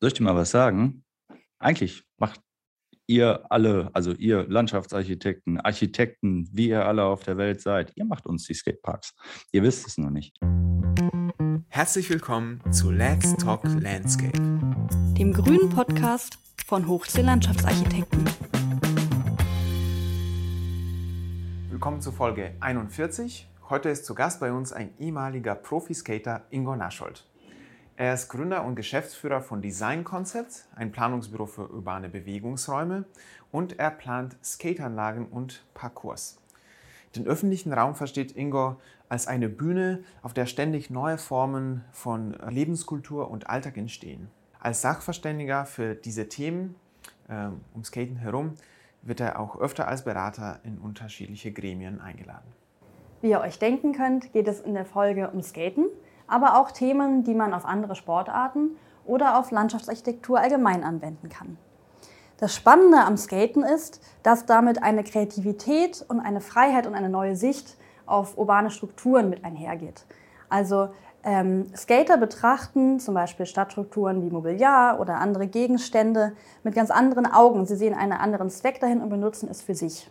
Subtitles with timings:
[0.00, 1.02] Soll ich dir mal was sagen?
[1.58, 2.40] Eigentlich macht
[3.08, 8.24] ihr alle, also ihr Landschaftsarchitekten, Architekten, wie ihr alle auf der Welt seid, ihr macht
[8.24, 9.16] uns die Skateparks.
[9.50, 10.38] Ihr wisst es nur nicht.
[11.66, 14.38] Herzlich willkommen zu Let's Talk Landscape,
[15.18, 18.24] dem grünen Podcast von Hochsee Landschaftsarchitekten.
[21.70, 23.48] Willkommen zu Folge 41.
[23.68, 27.24] Heute ist zu Gast bei uns ein ehemaliger Profiskater Ingo Naschold.
[27.98, 33.06] Er ist Gründer und Geschäftsführer von Design Concepts, ein Planungsbüro für urbane Bewegungsräume,
[33.50, 36.40] und er plant Skateanlagen und Parcours.
[37.16, 38.76] Den öffentlichen Raum versteht Ingo
[39.08, 44.30] als eine Bühne, auf der ständig neue Formen von Lebenskultur und Alltag entstehen.
[44.60, 46.76] Als Sachverständiger für diese Themen
[47.26, 48.54] äh, um Skaten herum
[49.02, 52.46] wird er auch öfter als Berater in unterschiedliche Gremien eingeladen.
[53.22, 55.86] Wie ihr euch denken könnt, geht es in der Folge um Skaten
[56.28, 61.56] aber auch Themen, die man auf andere Sportarten oder auf Landschaftsarchitektur allgemein anwenden kann.
[62.38, 67.34] Das Spannende am Skaten ist, dass damit eine Kreativität und eine Freiheit und eine neue
[67.34, 70.04] Sicht auf urbane Strukturen mit einhergeht.
[70.48, 70.90] Also
[71.24, 77.66] ähm, Skater betrachten zum Beispiel Stadtstrukturen wie Mobiliar oder andere Gegenstände mit ganz anderen Augen.
[77.66, 80.08] Sie sehen einen anderen Zweck dahin und benutzen es für sich.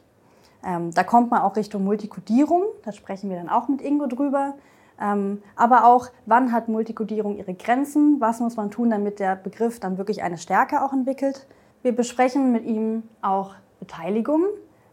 [0.66, 4.56] Ähm, da kommt man auch Richtung Multikodierung, da sprechen wir dann auch mit Ingo drüber.
[5.00, 8.20] Ähm, aber auch, wann hat Multikodierung ihre Grenzen?
[8.20, 11.48] Was muss man tun, damit der Begriff dann wirklich eine Stärke auch entwickelt?
[11.84, 14.46] Wir besprechen mit ihm auch Beteiligung,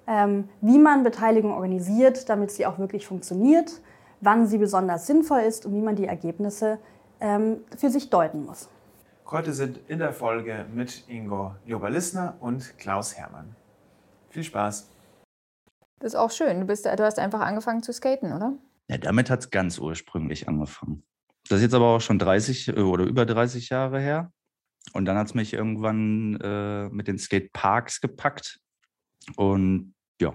[0.06, 3.80] ähm, wie man Beteiligung organisiert, damit sie auch wirklich funktioniert,
[4.20, 6.78] wann sie besonders sinnvoll ist und wie man die Ergebnisse
[7.20, 8.68] ähm, für sich deuten muss.
[9.30, 13.56] Heute sind in der Folge mit Ingo Joberlissner und Klaus Hermann.
[14.28, 14.90] Viel Spaß!
[16.00, 16.60] Das ist auch schön.
[16.60, 18.52] Du, bist, du hast einfach angefangen zu skaten, oder?
[18.88, 21.04] Ja, damit hat es ganz ursprünglich angefangen.
[21.48, 24.32] Das ist jetzt aber auch schon 30 äh, oder über 30 Jahre her.
[24.92, 28.60] Und dann hat es mich irgendwann äh, mit den Skateparks gepackt.
[29.36, 30.34] Und ja,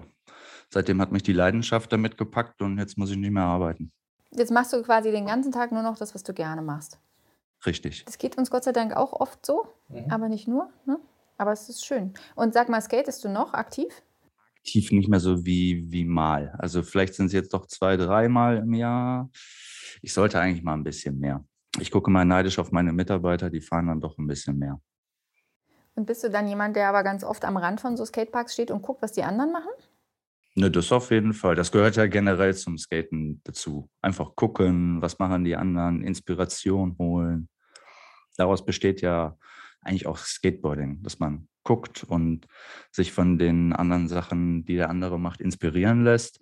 [0.70, 3.92] seitdem hat mich die Leidenschaft damit gepackt und jetzt muss ich nicht mehr arbeiten.
[4.32, 6.98] Jetzt machst du quasi den ganzen Tag nur noch das, was du gerne machst.
[7.66, 8.04] Richtig.
[8.04, 10.10] Das geht uns Gott sei Dank auch oft so, mhm.
[10.10, 10.70] aber nicht nur.
[10.86, 10.98] Ne?
[11.36, 12.14] Aber es ist schön.
[12.34, 14.02] Und sag mal, skatest du noch aktiv?
[14.60, 16.54] Aktiv nicht mehr so wie, wie mal.
[16.58, 19.30] Also vielleicht sind es jetzt doch zwei, dreimal im Jahr.
[20.02, 21.44] Ich sollte eigentlich mal ein bisschen mehr.
[21.78, 24.80] Ich gucke mal neidisch auf meine Mitarbeiter, die fahren dann doch ein bisschen mehr.
[25.94, 28.70] Und bist du dann jemand, der aber ganz oft am Rand von so Skateparks steht
[28.70, 29.70] und guckt, was die anderen machen?
[30.56, 31.54] Ne, das auf jeden Fall.
[31.54, 33.88] Das gehört ja generell zum Skaten dazu.
[34.02, 37.48] Einfach gucken, was machen die anderen, Inspiration holen.
[38.36, 39.36] Daraus besteht ja
[39.82, 42.46] eigentlich auch Skateboarding, dass man guckt und
[42.90, 46.40] sich von den anderen Sachen, die der andere macht, inspirieren lässt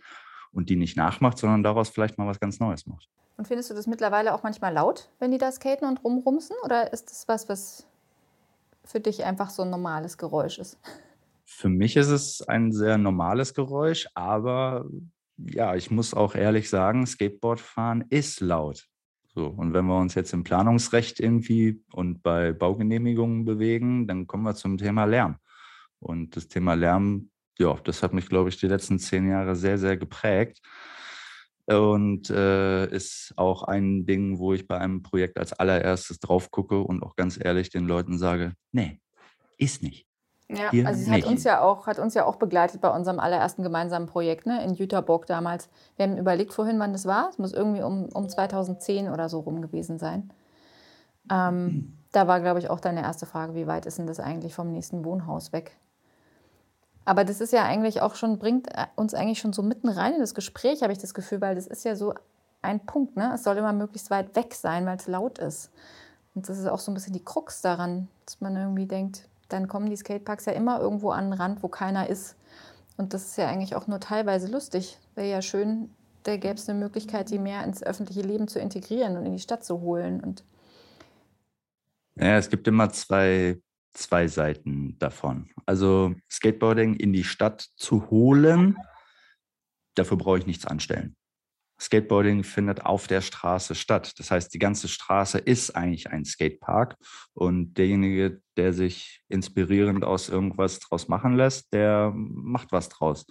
[0.52, 3.08] und die nicht nachmacht, sondern daraus vielleicht mal was ganz Neues macht.
[3.36, 6.56] Und findest du das mittlerweile auch manchmal laut, wenn die da skaten und rumrumsen?
[6.64, 7.86] Oder ist das was, was
[8.84, 10.78] für dich einfach so ein normales Geräusch ist?
[11.44, 14.86] Für mich ist es ein sehr normales Geräusch, aber
[15.36, 18.87] ja, ich muss auch ehrlich sagen, Skateboardfahren ist laut.
[19.38, 24.42] So, und wenn wir uns jetzt im Planungsrecht irgendwie und bei Baugenehmigungen bewegen, dann kommen
[24.42, 25.36] wir zum Thema Lärm.
[26.00, 29.78] Und das Thema Lärm, ja, das hat mich, glaube ich, die letzten zehn Jahre sehr,
[29.78, 30.60] sehr geprägt.
[31.66, 36.80] Und äh, ist auch ein Ding, wo ich bei einem Projekt als allererstes drauf gucke
[36.80, 39.00] und auch ganz ehrlich den Leuten sage, nee,
[39.56, 40.07] ist nicht.
[40.50, 43.20] Ja, Hier also es hat uns, ja auch, hat uns ja auch begleitet bei unserem
[43.20, 45.68] allerersten gemeinsamen Projekt ne, in Jüterburg damals.
[45.96, 47.28] Wir haben überlegt vorhin, wann das war.
[47.28, 50.30] Es muss irgendwie um, um 2010 oder so rum gewesen sein.
[51.30, 51.92] Ähm, mhm.
[52.12, 54.72] Da war, glaube ich, auch deine erste Frage, wie weit ist denn das eigentlich vom
[54.72, 55.76] nächsten Wohnhaus weg?
[57.04, 60.14] Aber das ist ja eigentlich auch schon, bringt äh, uns eigentlich schon so mitten rein
[60.14, 62.14] in das Gespräch, habe ich das Gefühl, weil das ist ja so
[62.62, 63.16] ein Punkt.
[63.16, 63.32] Ne?
[63.34, 65.70] Es soll immer möglichst weit weg sein, weil es laut ist.
[66.34, 69.68] Und das ist auch so ein bisschen die Krux daran, dass man irgendwie denkt, dann
[69.68, 72.36] kommen die Skateparks ja immer irgendwo an den Rand, wo keiner ist.
[72.96, 74.98] Und das ist ja eigentlich auch nur teilweise lustig.
[75.14, 75.90] Wäre ja schön,
[76.24, 79.38] da gäbe es eine Möglichkeit, die mehr ins öffentliche Leben zu integrieren und in die
[79.38, 80.20] Stadt zu holen.
[80.20, 80.44] Und
[82.16, 83.60] ja, es gibt immer zwei,
[83.92, 85.50] zwei Seiten davon.
[85.64, 88.76] Also Skateboarding in die Stadt zu holen,
[89.94, 91.16] dafür brauche ich nichts anstellen.
[91.80, 94.18] Skateboarding findet auf der Straße statt.
[94.18, 96.96] Das heißt, die ganze Straße ist eigentlich ein Skatepark
[97.34, 103.26] und derjenige, der sich inspirierend aus irgendwas draus machen lässt, der macht was draus.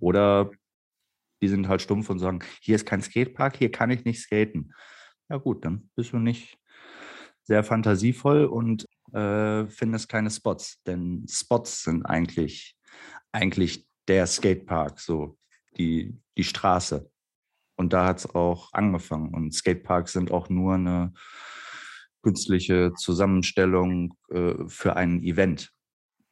[0.00, 0.50] Oder
[1.40, 4.72] die sind halt stumpf und sagen, hier ist kein Skatepark, hier kann ich nicht skaten.
[5.28, 6.58] Ja gut, dann bist du nicht
[7.44, 12.76] sehr fantasievoll und äh, findest keine Spots, denn Spots sind eigentlich,
[13.32, 15.38] eigentlich der Skatepark, so
[15.76, 17.10] die, die Straße.
[17.78, 19.32] Und da hat es auch angefangen.
[19.34, 21.12] Und Skateparks sind auch nur eine,
[22.22, 25.70] künstliche Zusammenstellung äh, für ein Event.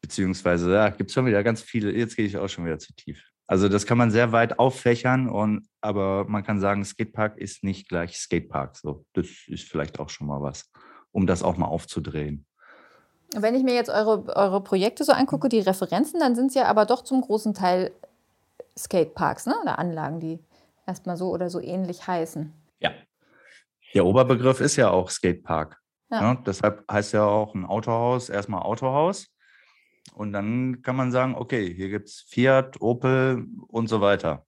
[0.01, 2.95] Beziehungsweise, ja, gibt es schon wieder ganz viele, jetzt gehe ich auch schon wieder zu
[2.95, 3.23] tief.
[3.47, 7.89] Also das kann man sehr weit auffächern und aber man kann sagen, Skatepark ist nicht
[7.89, 8.77] gleich Skatepark.
[8.77, 10.71] So, das ist vielleicht auch schon mal was,
[11.13, 12.45] um das auch mal aufzudrehen.
[13.35, 16.65] Wenn ich mir jetzt eure, eure Projekte so angucke, die Referenzen, dann sind es ja
[16.67, 17.93] aber doch zum großen Teil
[18.77, 19.55] Skateparks ne?
[19.63, 20.41] oder Anlagen, die
[20.87, 22.53] erstmal so oder so ähnlich heißen.
[22.81, 22.93] Ja.
[23.95, 25.81] Der Oberbegriff ist ja auch Skatepark.
[26.11, 26.35] Ja.
[26.35, 26.43] Ne?
[26.47, 29.29] Deshalb heißt ja auch ein Autohaus erstmal Autohaus.
[30.15, 34.47] Und dann kann man sagen, okay, hier gibt es Fiat, Opel und so weiter.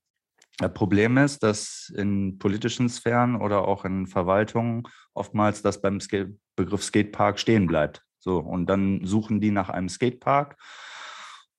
[0.59, 4.85] Das Problem ist, dass in politischen Sphären oder auch in Verwaltungen
[5.15, 8.03] oftmals das beim Skate Begriff Skatepark stehen bleibt.
[8.19, 10.57] So, und dann suchen die nach einem Skatepark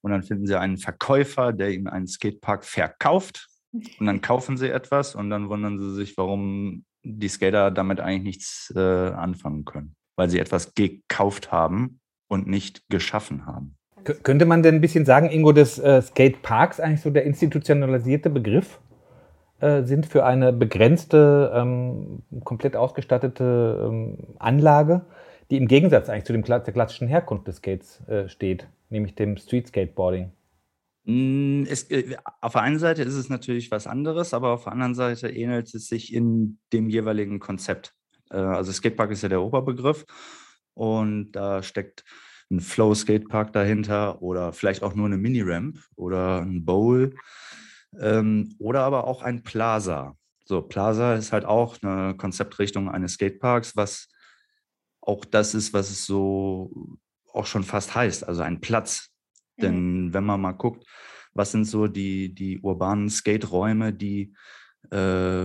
[0.02, 3.48] und dann finden sie einen Verkäufer, der ihnen einen Skatepark verkauft.
[3.72, 8.24] Und dann kaufen sie etwas und dann wundern sie sich, warum die Skater damit eigentlich
[8.24, 13.76] nichts äh, anfangen können, weil sie etwas gekauft haben und nicht geschaffen haben.
[14.04, 18.80] Könnte man denn ein bisschen sagen, Ingo, dass äh, Skateparks eigentlich so der institutionalisierte Begriff
[19.60, 25.02] äh, sind für eine begrenzte, ähm, komplett ausgestattete ähm, Anlage,
[25.50, 29.36] die im Gegensatz eigentlich zu dem, der klassischen Herkunft des Skates äh, steht, nämlich dem
[29.36, 30.32] Street Skateboarding?
[31.10, 34.72] Hm, es, äh, auf der einen Seite ist es natürlich was anderes, aber auf der
[34.72, 37.94] anderen Seite ähnelt es sich in dem jeweiligen Konzept.
[38.30, 40.04] Äh, also Skatepark ist ja der Oberbegriff
[40.74, 42.04] und da steckt
[42.50, 47.16] ein Flow Skatepark dahinter oder vielleicht auch nur eine Mini-Ramp oder ein Bowl
[47.98, 50.16] ähm, oder aber auch ein Plaza.
[50.44, 54.08] So, Plaza ist halt auch eine Konzeptrichtung eines Skateparks, was
[55.00, 56.98] auch das ist, was es so
[57.32, 59.10] auch schon fast heißt, also ein Platz.
[59.60, 59.66] Mhm.
[59.66, 60.84] Denn wenn man mal guckt,
[61.34, 64.34] was sind so die, die urbanen Skate-Räume, die
[64.90, 65.44] äh,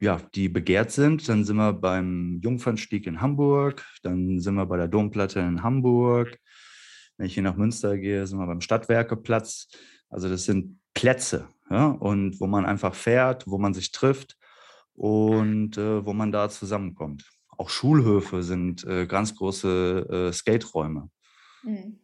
[0.00, 1.28] ja, die begehrt sind.
[1.28, 6.38] Dann sind wir beim Jungfernstieg in Hamburg, dann sind wir bei der Domplatte in Hamburg.
[7.16, 9.68] Wenn ich hier nach Münster gehe, sind wir beim Stadtwerkeplatz.
[10.08, 14.36] Also das sind Plätze, ja, und wo man einfach fährt, wo man sich trifft
[14.94, 17.28] und äh, wo man da zusammenkommt.
[17.56, 21.10] Auch Schulhöfe sind äh, ganz große äh, Skate-Räume.
[21.62, 21.98] Mhm.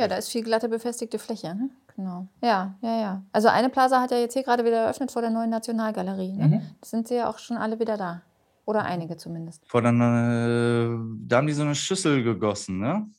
[0.00, 1.54] Ja, da ist viel glatte befestigte Fläche.
[1.54, 1.70] Ne?
[1.94, 2.26] Genau.
[2.42, 3.22] Ja, ja, ja.
[3.32, 6.32] Also eine Plaza hat ja jetzt hier gerade wieder eröffnet vor der neuen Nationalgalerie.
[6.32, 6.46] Ne?
[6.46, 6.62] Mhm.
[6.80, 8.22] Das sind sie ja auch schon alle wieder da.
[8.64, 9.68] Oder einige zumindest.
[9.68, 13.10] Vor der, äh, da haben die so eine Schüssel gegossen, ne?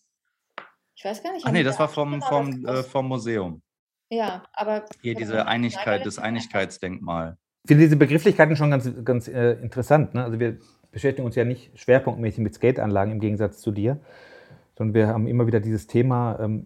[0.96, 1.46] Ich weiß gar nicht.
[1.46, 3.62] Ach nee, das war vom, vom, äh, vom Museum.
[4.10, 4.86] Ja, aber.
[5.02, 7.38] Hier diese Einigkeit, das Einigkeitsdenkmal.
[7.64, 10.14] Ich finde diese Begrifflichkeiten schon ganz, ganz äh, interessant.
[10.14, 10.24] Ne?
[10.24, 10.58] Also wir
[10.92, 14.00] beschäftigen uns ja nicht schwerpunktmäßig mit Skateanlagen im Gegensatz zu dir,
[14.82, 16.66] sondern wir haben immer wieder dieses Thema ähm,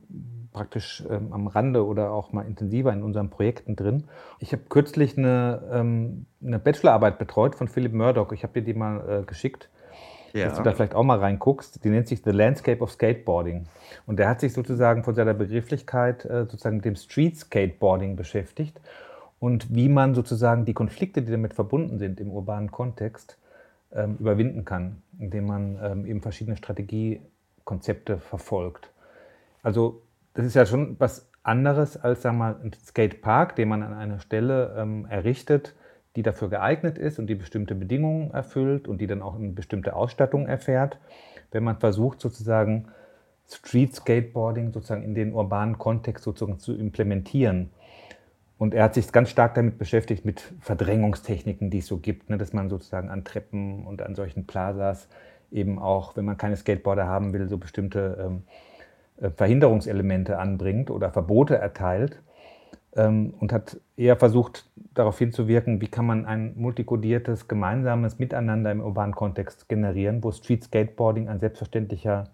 [0.54, 4.06] praktisch ähm, am Rande oder auch mal intensiver in unseren Projekten drin.
[4.40, 8.32] Ich habe kürzlich eine, ähm, eine, Bachelorarbeit betreut von Philipp Murdoch.
[8.32, 9.70] Ich habe dir die mal äh, geschickt,
[10.32, 10.46] ja.
[10.46, 11.84] dass du da vielleicht auch mal reinguckst.
[11.84, 13.66] Die nennt sich The Landscape of Skateboarding.
[14.06, 18.80] Und der hat sich sozusagen von seiner Begrifflichkeit äh, sozusagen mit dem Street Skateboarding beschäftigt
[19.40, 23.38] und wie man sozusagen die Konflikte, die damit verbunden sind im urbanen Kontext,
[23.92, 26.56] ähm, überwinden kann, indem man ähm, eben verschiedene
[27.66, 28.92] Strategiekonzepte verfolgt.
[29.64, 30.02] Also
[30.34, 33.94] das ist ja schon was anderes als sagen wir mal, ein Skatepark, den man an
[33.94, 35.76] einer Stelle ähm, errichtet,
[36.16, 39.96] die dafür geeignet ist und die bestimmte Bedingungen erfüllt und die dann auch eine bestimmte
[39.96, 40.98] Ausstattung erfährt.
[41.52, 42.88] Wenn man versucht, sozusagen
[43.48, 47.70] Street Skateboarding sozusagen in den urbanen Kontext sozusagen zu implementieren.
[48.58, 52.38] Und er hat sich ganz stark damit beschäftigt, mit Verdrängungstechniken, die es so gibt, ne,
[52.38, 55.10] dass man sozusagen an Treppen und an solchen Plazas
[55.56, 58.44] eben auch, wenn man keine Skateboarder haben will, so bestimmte ähm,
[59.18, 62.22] äh, Verhinderungselemente anbringt oder Verbote erteilt
[62.96, 68.82] ähm, und hat eher versucht, darauf hinzuwirken, wie kann man ein multikodiertes, gemeinsames Miteinander im
[68.82, 72.26] urbanen Kontext generieren, wo Street Skateboarding ein selbstverständlicher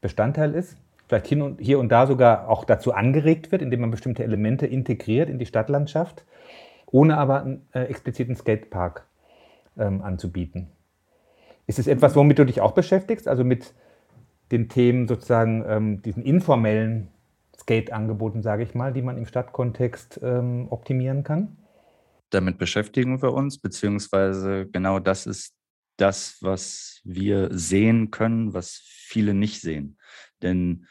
[0.00, 0.76] Bestandteil ist,
[1.08, 4.66] vielleicht hier und, hier und da sogar auch dazu angeregt wird, indem man bestimmte Elemente
[4.66, 6.24] integriert in die Stadtlandschaft,
[6.86, 9.06] ohne aber einen äh, expliziten Skatepark
[9.78, 10.68] ähm, anzubieten.
[11.66, 13.74] Ist es etwas, womit du dich auch beschäftigst, also mit
[14.52, 17.08] den Themen sozusagen, ähm, diesen informellen
[17.58, 21.56] Skate-Angeboten, sage ich mal, die man im Stadtkontext ähm, optimieren kann?
[22.30, 25.54] Damit beschäftigen wir uns, beziehungsweise genau das ist
[25.96, 29.98] das, was wir sehen können, was viele nicht sehen.
[30.42, 30.86] Denn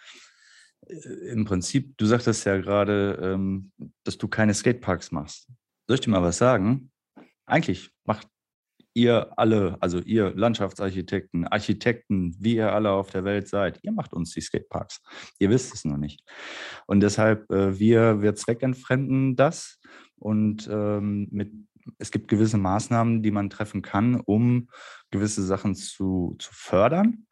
[0.87, 0.95] äh,
[1.29, 3.71] im Prinzip, du sagtest ja gerade, ähm,
[4.03, 5.47] dass du keine Skateparks machst.
[5.87, 6.91] Soll ich dir mal was sagen?
[7.45, 8.27] Eigentlich macht
[8.95, 14.13] ihr alle, also ihr Landschaftsarchitekten, Architekten, wie ihr alle auf der Welt seid, ihr macht
[14.13, 15.01] uns die Skateparks.
[15.37, 16.23] Ihr wisst es noch nicht.
[16.87, 19.79] Und deshalb, äh, wir, wir zweckentfremden das
[20.17, 21.51] und ähm, mit
[21.99, 24.69] es gibt gewisse Maßnahmen, die man treffen kann, um
[25.11, 27.27] gewisse Sachen zu, zu fördern.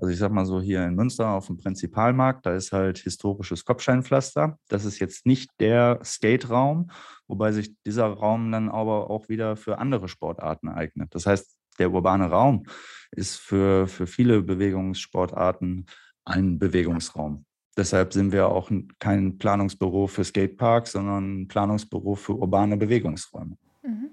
[0.00, 3.66] Also ich sag mal so hier in Münster auf dem Prinzipalmarkt, da ist halt historisches
[3.66, 4.58] Kopfsteinpflaster.
[4.68, 6.90] Das ist jetzt nicht der Skate-Raum,
[7.28, 11.14] wobei sich dieser Raum dann aber auch wieder für andere Sportarten eignet.
[11.14, 12.64] Das heißt, der urbane Raum
[13.10, 15.84] ist für, für viele Bewegungssportarten
[16.24, 17.44] ein Bewegungsraum.
[17.76, 23.58] Deshalb sind wir auch kein Planungsbüro für Skateparks, sondern ein Planungsbüro für urbane Bewegungsräume.
[23.82, 24.10] Mhm.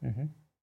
[0.00, 0.30] Mhm.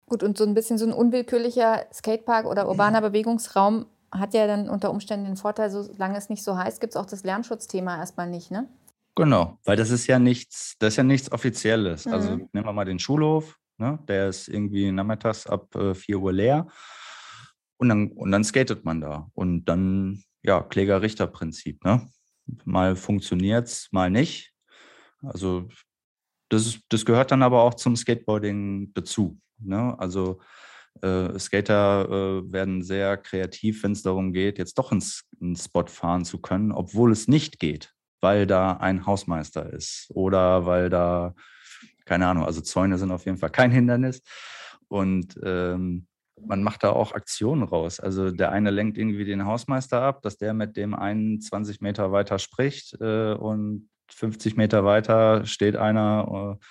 [0.08, 4.70] Gut, und so ein bisschen so ein unwillkürlicher Skatepark oder urbaner Bewegungsraum hat ja dann
[4.70, 8.30] unter Umständen den Vorteil, solange es nicht so heißt, gibt es auch das Lärmschutzthema erstmal
[8.30, 8.68] nicht, ne?
[9.16, 12.08] Genau, weil das ist ja nichts, das ist ja nichts Offizielles.
[12.08, 12.34] Also mhm.
[12.34, 14.00] Also nehmen wir mal den Schulhof, ne?
[14.08, 16.68] der ist irgendwie nachmittags ab äh, 4 Uhr leer
[17.78, 19.30] und dann, und dann skatet man da.
[19.34, 22.08] Und dann, ja, Kläger-Richter-Prinzip, ne?
[22.64, 24.54] Mal funktioniert es, mal nicht.
[25.24, 25.68] Also
[26.50, 29.40] das, das gehört dann aber auch zum Skateboarding dazu.
[29.58, 29.96] Ne?
[29.98, 30.42] Also
[31.02, 35.88] äh, Skater äh, werden sehr kreativ, wenn es darum geht, jetzt doch ins, einen Spot
[35.88, 41.34] fahren zu können, obwohl es nicht geht, weil da ein Hausmeister ist oder weil da,
[42.06, 44.22] keine Ahnung, also Zäune sind auf jeden Fall kein Hindernis.
[44.88, 46.08] Und ähm,
[46.46, 48.00] man macht da auch Aktionen raus.
[48.00, 52.12] Also der eine lenkt irgendwie den Hausmeister ab, dass der mit dem einen 20 Meter
[52.12, 56.66] weiter spricht äh, und 50 Meter weiter steht einer äh,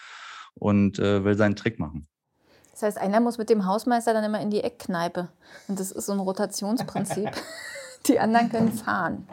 [0.54, 2.06] und äh, will seinen Trick machen.
[2.80, 5.28] Das heißt, einer muss mit dem Hausmeister dann immer in die Eckkneipe.
[5.68, 7.30] Und das ist so ein Rotationsprinzip.
[8.06, 9.26] die anderen können fahren.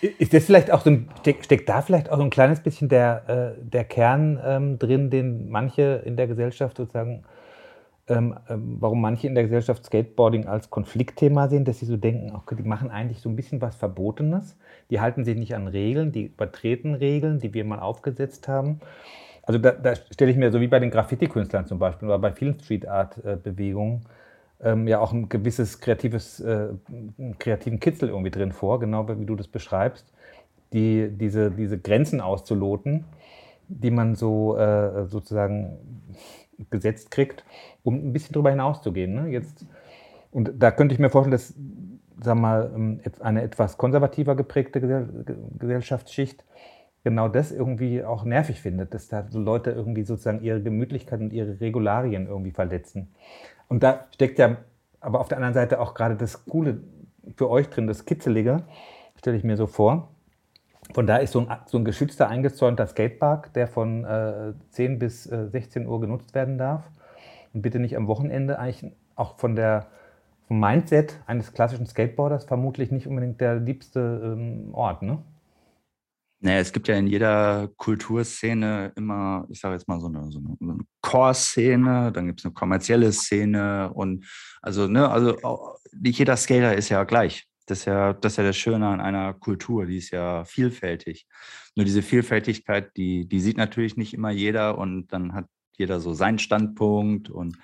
[0.00, 3.56] ist das vielleicht auch so ein, steckt da vielleicht auch so ein kleines bisschen der,
[3.58, 7.24] äh, der Kern ähm, drin, den manche in der Gesellschaft sozusagen,
[8.06, 12.34] ähm, ähm, warum manche in der Gesellschaft Skateboarding als Konfliktthema sehen, dass sie so denken,
[12.36, 14.56] okay, die machen eigentlich so ein bisschen was Verbotenes,
[14.90, 18.80] die halten sich nicht an Regeln, die übertreten Regeln, die wir mal aufgesetzt haben.
[19.46, 22.32] Also da, da stelle ich mir so wie bei den Graffiti-Künstlern zum Beispiel oder bei
[22.32, 24.06] vielen Street-Art-Bewegungen
[24.62, 26.68] ähm, ja auch ein gewisses kreatives, äh,
[27.38, 30.06] kreativen Kitzel irgendwie drin vor, genau wie du das beschreibst,
[30.72, 33.04] die, diese, diese Grenzen auszuloten,
[33.68, 35.78] die man so äh, sozusagen
[36.70, 37.44] gesetzt kriegt,
[37.82, 39.14] um ein bisschen drüber hinauszugehen.
[39.14, 39.42] Ne?
[40.30, 41.54] Und da könnte ich mir vorstellen, dass
[42.20, 44.80] sag mal, ähm, eine etwas konservativer geprägte
[45.58, 46.44] Gesellschaftsschicht
[47.04, 51.60] genau das irgendwie auch nervig findet, dass da Leute irgendwie sozusagen ihre Gemütlichkeit und ihre
[51.60, 53.14] Regularien irgendwie verletzen.
[53.68, 54.56] Und da steckt ja
[55.00, 56.80] aber auf der anderen Seite auch gerade das Coole
[57.36, 58.62] für euch drin, das Kitzelige,
[59.16, 60.08] stelle ich mir so vor.
[60.92, 65.26] Von da ist so ein, so ein geschützter, eingezäunter Skatepark, der von äh, 10 bis
[65.26, 66.90] äh, 16 Uhr genutzt werden darf.
[67.52, 69.86] Und bitte nicht am Wochenende, eigentlich auch von der,
[70.48, 75.18] vom Mindset eines klassischen Skateboarders vermutlich nicht unbedingt der liebste ähm, Ort, ne?
[76.44, 80.38] Naja, es gibt ja in jeder Kulturszene immer, ich sage jetzt mal so eine, so
[80.60, 84.26] eine Core-Szene, dann gibt es eine kommerzielle Szene und
[84.60, 85.38] also, ne, also
[85.98, 87.46] nicht jeder Skater ist ja gleich.
[87.64, 91.26] Das ist ja, das ist ja das Schöne an einer Kultur, die ist ja vielfältig.
[91.76, 95.46] Nur diese Vielfältigkeit, die, die sieht natürlich nicht immer jeder und dann hat
[95.78, 97.56] jeder so seinen Standpunkt und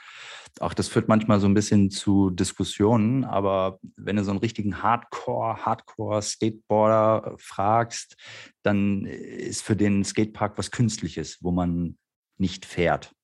[0.58, 4.82] auch das führt manchmal so ein bisschen zu Diskussionen, aber wenn du so einen richtigen
[4.82, 8.16] Hardcore, Hardcore-Skateboarder fragst,
[8.62, 11.96] dann ist für den Skatepark was Künstliches, wo man
[12.38, 13.14] nicht fährt.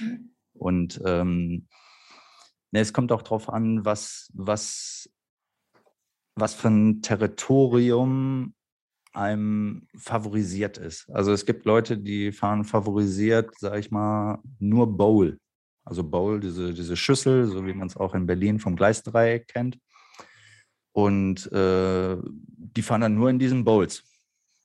[0.00, 0.30] Mhm.
[0.54, 1.66] Und ähm,
[2.72, 5.10] ne, es kommt auch darauf an, was, was,
[6.34, 8.54] was für ein Territorium
[9.12, 11.08] einem favorisiert ist.
[11.10, 15.38] Also es gibt Leute, die fahren favorisiert, sage ich mal, nur Bowl.
[15.86, 19.78] Also Bowl, diese, diese Schüssel, so wie man es auch in Berlin vom Gleisdreieck kennt.
[20.92, 24.02] Und äh, die fahren dann nur in diesen Bowls.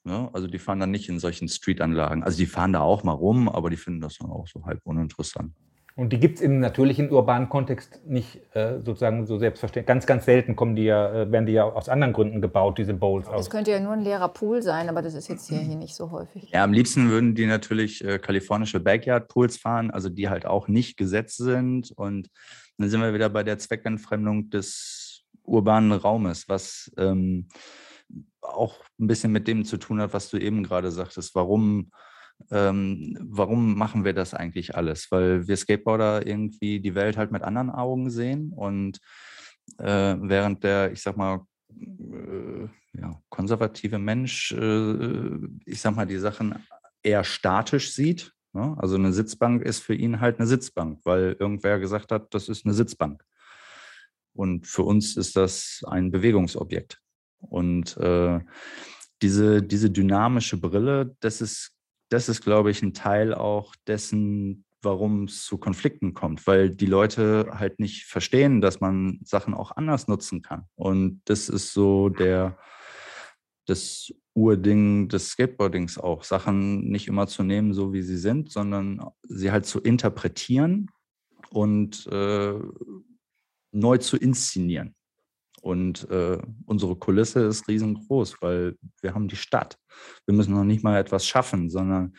[0.04, 0.30] Ja?
[0.34, 2.24] Also die fahren dann nicht in solchen Streetanlagen.
[2.24, 4.82] Also die fahren da auch mal rum, aber die finden das dann auch so halb
[4.84, 5.54] uninteressant.
[5.96, 9.88] Und die gibt es im natürlichen urbanen Kontext nicht äh, sozusagen so selbstverständlich.
[9.88, 12.94] Ganz, ganz selten kommen die ja, äh, werden die ja aus anderen Gründen gebaut, diese
[12.94, 13.28] Bowls.
[13.30, 15.96] Das könnte ja nur ein leerer Pool sein, aber das ist jetzt hier, hier nicht
[15.96, 16.50] so häufig.
[16.52, 20.96] Ja, am liebsten würden die natürlich äh, kalifornische Backyard-Pools fahren, also die halt auch nicht
[20.96, 21.92] gesetzt sind.
[21.92, 22.30] Und
[22.78, 27.48] dann sind wir wieder bei der Zweckentfremdung des urbanen Raumes, was ähm,
[28.42, 31.36] auch ein bisschen mit dem zu tun hat, was du eben gerade sagtest.
[31.36, 31.92] Warum
[32.50, 35.12] ähm, warum machen wir das eigentlich alles?
[35.12, 39.00] Weil wir Skateboarder irgendwie die Welt halt mit anderen Augen sehen und
[39.78, 46.18] äh, während der, ich sag mal, äh, ja, konservative Mensch, äh, ich sag mal, die
[46.18, 46.56] Sachen
[47.04, 48.34] eher statisch sieht.
[48.54, 48.76] Ne?
[48.80, 52.66] Also eine Sitzbank ist für ihn halt eine Sitzbank, weil irgendwer gesagt hat, das ist
[52.66, 53.24] eine Sitzbank.
[54.34, 57.00] Und für uns ist das ein Bewegungsobjekt.
[57.40, 58.40] Und äh,
[59.22, 61.74] diese, diese dynamische Brille, das ist
[62.12, 66.86] das ist, glaube ich, ein Teil auch dessen, warum es zu Konflikten kommt, weil die
[66.86, 70.66] Leute halt nicht verstehen, dass man Sachen auch anders nutzen kann.
[70.76, 72.58] Und das ist so der,
[73.66, 79.02] das Urding des Skateboardings auch, Sachen nicht immer zu nehmen, so wie sie sind, sondern
[79.24, 80.90] sie halt zu interpretieren
[81.50, 82.54] und äh,
[83.72, 84.96] neu zu inszenieren.
[85.62, 89.78] Und äh, unsere Kulisse ist riesengroß, weil wir haben die Stadt.
[90.26, 92.16] Wir müssen noch nicht mal etwas schaffen, sondern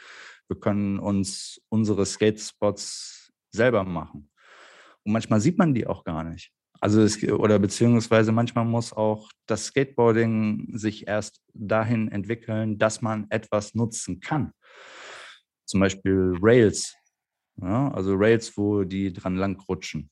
[0.49, 4.31] wir können uns unsere Skate-Spots selber machen.
[5.05, 6.53] Und manchmal sieht man die auch gar nicht.
[6.81, 13.27] Also es, oder beziehungsweise manchmal muss auch das Skateboarding sich erst dahin entwickeln, dass man
[13.31, 14.53] etwas nutzen kann.
[15.65, 16.95] Zum Beispiel Rails.
[17.61, 20.11] Ja, also Rails, wo die dran lang rutschen.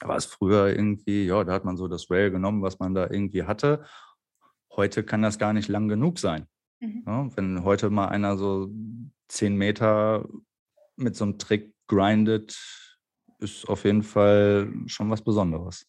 [0.00, 3.08] War es früher irgendwie, ja, da hat man so das Rail genommen, was man da
[3.10, 3.84] irgendwie hatte.
[4.74, 6.46] Heute kann das gar nicht lang genug sein.
[6.80, 7.04] Mhm.
[7.06, 8.68] Ja, wenn heute mal einer so
[9.28, 10.28] zehn Meter
[10.96, 12.58] mit so einem Trick grindet,
[13.38, 15.86] ist auf jeden Fall schon was Besonderes.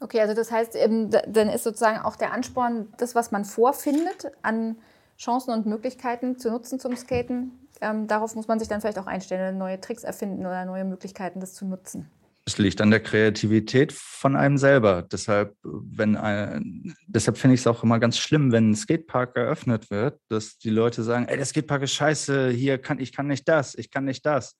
[0.00, 4.76] Okay, also das heißt, dann ist sozusagen auch der Ansporn, das, was man vorfindet, an
[5.16, 9.06] Chancen und Möglichkeiten zu nutzen zum Skaten, ähm, darauf muss man sich dann vielleicht auch
[9.06, 12.10] einstellen, neue Tricks erfinden oder neue Möglichkeiten, das zu nutzen.
[12.46, 15.02] Es liegt an der Kreativität von einem selber.
[15.02, 19.90] Deshalb, wenn ein, deshalb finde ich es auch immer ganz schlimm, wenn ein Skatepark eröffnet
[19.90, 23.48] wird, dass die Leute sagen, ey, der Skatepark ist scheiße, hier kann ich kann nicht
[23.48, 24.58] das, ich kann nicht das.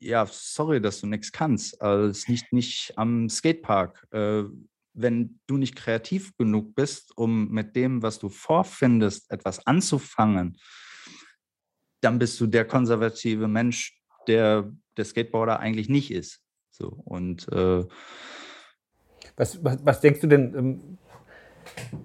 [0.00, 1.80] Ja, sorry, dass du nichts kannst.
[1.80, 4.04] Also, es liegt nicht am Skatepark.
[4.10, 4.42] Äh,
[4.94, 10.58] wenn du nicht kreativ genug bist, um mit dem, was du vorfindest, etwas anzufangen,
[12.00, 16.41] dann bist du der konservative Mensch, der der Skateboarder eigentlich nicht ist.
[16.72, 17.84] So, und äh,
[19.36, 20.98] was, was, was, denkst du denn, ähm,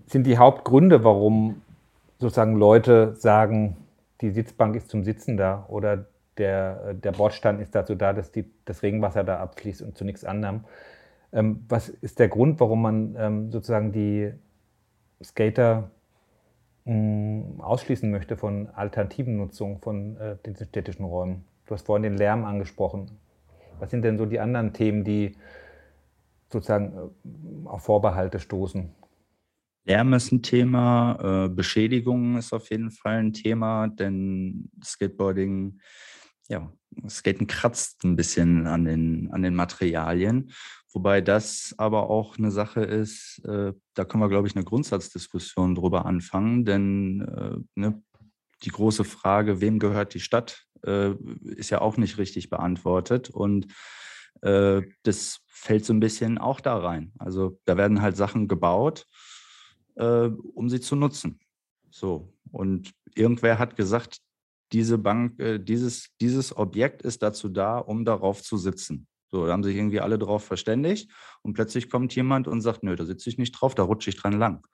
[0.05, 1.62] sind die Hauptgründe, warum
[2.19, 3.77] sozusagen Leute sagen,
[4.21, 6.05] die Sitzbank ist zum Sitzen da oder
[6.38, 10.25] der, der Bordstand ist dazu da, dass die, das Regenwasser da abfließt und zu nichts
[10.25, 10.65] anderem?
[11.31, 14.33] Ähm, was ist der Grund, warum man ähm, sozusagen die
[15.24, 15.91] Skater
[16.86, 21.45] mh, mm, ausschließen möchte von alternativen Nutzung von äh, den städtischen Räumen?
[21.65, 23.17] Du hast vorhin den Lärm angesprochen.
[23.80, 25.36] Was sind denn so die anderen Themen, die
[26.52, 28.90] sozusagen äh, auf Vorbehalte stoßen?
[29.86, 35.80] Lärm ist ein Thema, äh, Beschädigung ist auf jeden Fall ein Thema, denn Skateboarding,
[36.50, 36.72] ja,
[37.08, 40.52] Skaten kratzt ein bisschen an den, an den Materialien.
[40.92, 45.76] Wobei das aber auch eine Sache ist, äh, da können wir, glaube ich, eine Grundsatzdiskussion
[45.76, 48.02] drüber anfangen, denn äh, ne,
[48.63, 51.12] die große Frage, wem gehört die Stadt, äh,
[51.44, 53.30] ist ja auch nicht richtig beantwortet.
[53.30, 53.68] Und
[54.42, 57.12] äh, das fällt so ein bisschen auch da rein.
[57.20, 59.06] Also da werden halt Sachen gebaut,
[59.96, 61.40] äh, um sie zu nutzen.
[61.90, 62.34] So.
[62.52, 64.20] Und irgendwer hat gesagt,
[64.72, 69.08] diese Bank, äh, dieses, dieses Objekt ist dazu da, um darauf zu sitzen.
[69.30, 71.12] So, da haben sich irgendwie alle drauf verständigt
[71.42, 74.16] und plötzlich kommt jemand und sagt, nö, da sitze ich nicht drauf, da rutsche ich
[74.16, 74.66] dran lang.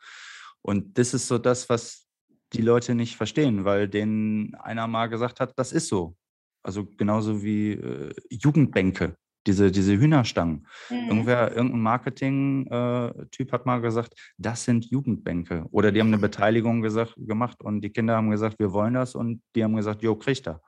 [0.62, 2.08] Und das ist so das, was
[2.54, 6.16] die Leute nicht verstehen, weil denen einer mal gesagt hat, das ist so.
[6.64, 10.66] Also genauso wie äh, Jugendbänke, diese, diese Hühnerstangen.
[10.90, 11.10] Mhm.
[11.10, 15.66] Irgendwer, irgendein Marketing-Typ äh, hat mal gesagt, das sind Jugendbänke.
[15.72, 19.16] Oder die haben eine Beteiligung gesagt, gemacht und die Kinder haben gesagt, wir wollen das
[19.16, 20.62] und die haben gesagt, jo, kriegt er.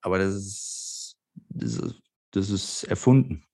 [0.00, 1.16] Aber das ist,
[1.50, 2.00] das ist,
[2.32, 3.44] das ist erfunden.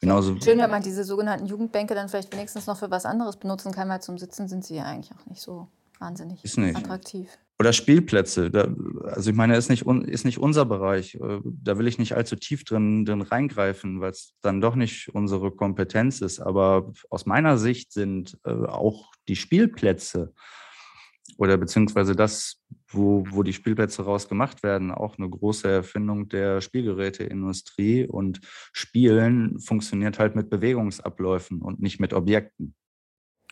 [0.00, 3.72] Genauso Schön, wenn man diese sogenannten Jugendbänke dann vielleicht wenigstens noch für was anderes benutzen
[3.72, 5.68] kann, weil zum Sitzen sind sie ja eigentlich auch nicht so
[6.04, 6.76] wahnsinnig ist nicht.
[6.76, 7.30] attraktiv.
[7.58, 8.50] Oder Spielplätze.
[8.50, 11.14] Da, also ich meine, ist nicht, ist nicht unser Bereich.
[11.14, 15.14] Äh, da will ich nicht allzu tief drin, drin reingreifen, weil es dann doch nicht
[15.14, 16.40] unsere Kompetenz ist.
[16.40, 20.34] Aber aus meiner Sicht sind äh, auch die Spielplätze
[21.38, 28.06] oder beziehungsweise das, wo, wo die Spielplätze rausgemacht werden, auch eine große Erfindung der Spielgeräteindustrie.
[28.06, 28.40] Und
[28.72, 32.74] Spielen funktioniert halt mit Bewegungsabläufen und nicht mit Objekten.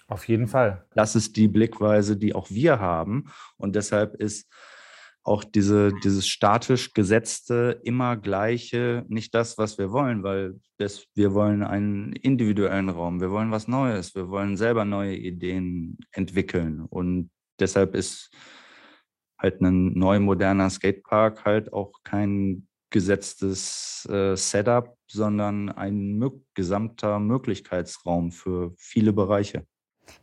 [0.08, 0.86] Auf jeden Fall.
[0.94, 3.30] Das ist die Blickweise, die auch wir haben.
[3.56, 4.48] Und deshalb ist
[5.24, 11.32] auch diese, dieses statisch gesetzte, immer gleiche nicht das, was wir wollen, weil das, wir
[11.32, 16.80] wollen einen individuellen Raum, wir wollen was Neues, wir wollen selber neue Ideen entwickeln.
[16.80, 18.30] Und deshalb ist
[19.38, 26.22] halt ein neu moderner Skatepark halt auch kein gesetztes äh, Setup, sondern ein
[26.54, 29.66] gesamter Möglichkeitsraum für viele Bereiche.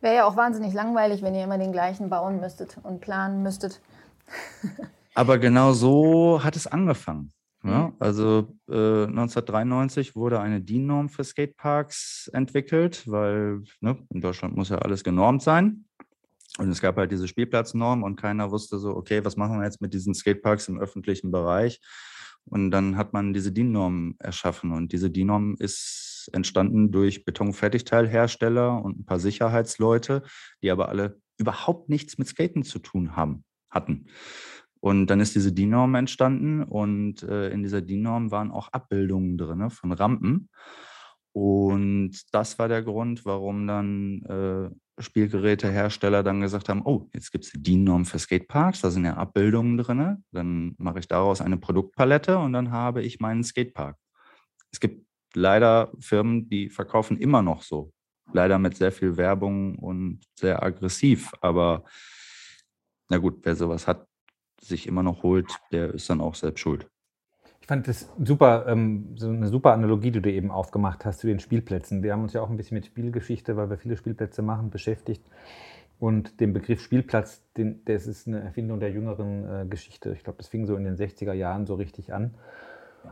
[0.01, 3.81] Wäre ja auch wahnsinnig langweilig, wenn ihr immer den gleichen bauen müsstet und planen müsstet.
[5.15, 7.31] Aber genau so hat es angefangen.
[7.63, 7.93] Ja, mhm.
[7.99, 14.77] also äh, 1993 wurde eine DIN-Norm für Skateparks entwickelt, weil ne, in Deutschland muss ja
[14.77, 15.83] alles genormt sein.
[16.57, 19.81] Und es gab halt diese Spielplatznorm und keiner wusste so, okay, was machen wir jetzt
[19.81, 21.81] mit diesen Skateparks im öffentlichen Bereich?
[22.45, 24.71] Und dann hat man diese DIN-Norm erschaffen.
[24.71, 30.23] Und diese DIN-Norm ist entstanden durch Betonfertigteilhersteller und ein paar Sicherheitsleute,
[30.61, 34.07] die aber alle überhaupt nichts mit Skaten zu tun haben, hatten.
[34.81, 39.69] Und dann ist diese DIN-Norm entstanden und äh, in dieser DIN-Norm waren auch Abbildungen drin
[39.69, 40.49] von Rampen.
[41.33, 47.45] Und das war der Grund, warum dann äh, Spielgerätehersteller dann gesagt haben, oh, jetzt gibt
[47.45, 51.57] es die DIN-Norm für Skateparks, da sind ja Abbildungen drin, dann mache ich daraus eine
[51.57, 53.97] Produktpalette und dann habe ich meinen Skatepark.
[54.71, 57.91] Es gibt leider Firmen, die verkaufen immer noch so,
[58.33, 61.83] leider mit sehr viel Werbung und sehr aggressiv, aber
[63.09, 64.07] na gut, wer sowas hat,
[64.61, 66.87] sich immer noch holt, der ist dann auch selbst schuld
[67.69, 71.39] fand das super, ähm, so eine super Analogie, die du eben aufgemacht hast zu den
[71.39, 72.01] Spielplätzen.
[72.01, 75.23] Wir haben uns ja auch ein bisschen mit Spielgeschichte, weil wir viele Spielplätze machen, beschäftigt.
[75.99, 80.13] Und den Begriff Spielplatz, den, das ist eine Erfindung der jüngeren äh, Geschichte.
[80.13, 82.33] Ich glaube, das fing so in den 60er Jahren so richtig an.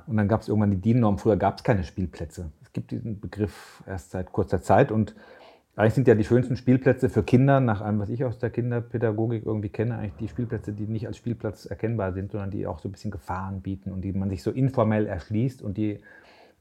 [0.07, 1.17] Und dann gab es irgendwann die DIN-Norm.
[1.17, 2.51] Früher gab es keine Spielplätze.
[2.63, 4.91] Es gibt diesen Begriff erst seit kurzer Zeit.
[4.91, 5.15] Und
[5.75, 9.45] eigentlich sind ja die schönsten Spielplätze für Kinder, nach allem, was ich aus der Kinderpädagogik
[9.45, 12.89] irgendwie kenne, eigentlich die Spielplätze, die nicht als Spielplatz erkennbar sind, sondern die auch so
[12.89, 15.99] ein bisschen Gefahren bieten und die man sich so informell erschließt und die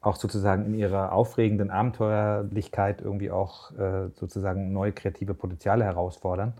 [0.07, 6.55] auch sozusagen in ihrer aufregenden Abenteuerlichkeit irgendwie auch äh, sozusagen neue kreative Potenziale herausfordern.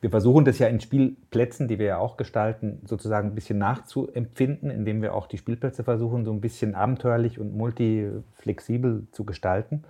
[0.00, 4.70] Wir versuchen das ja in Spielplätzen, die wir ja auch gestalten, sozusagen ein bisschen nachzuempfinden,
[4.70, 9.84] indem wir auch die Spielplätze versuchen, so ein bisschen abenteuerlich und multiflexibel zu gestalten.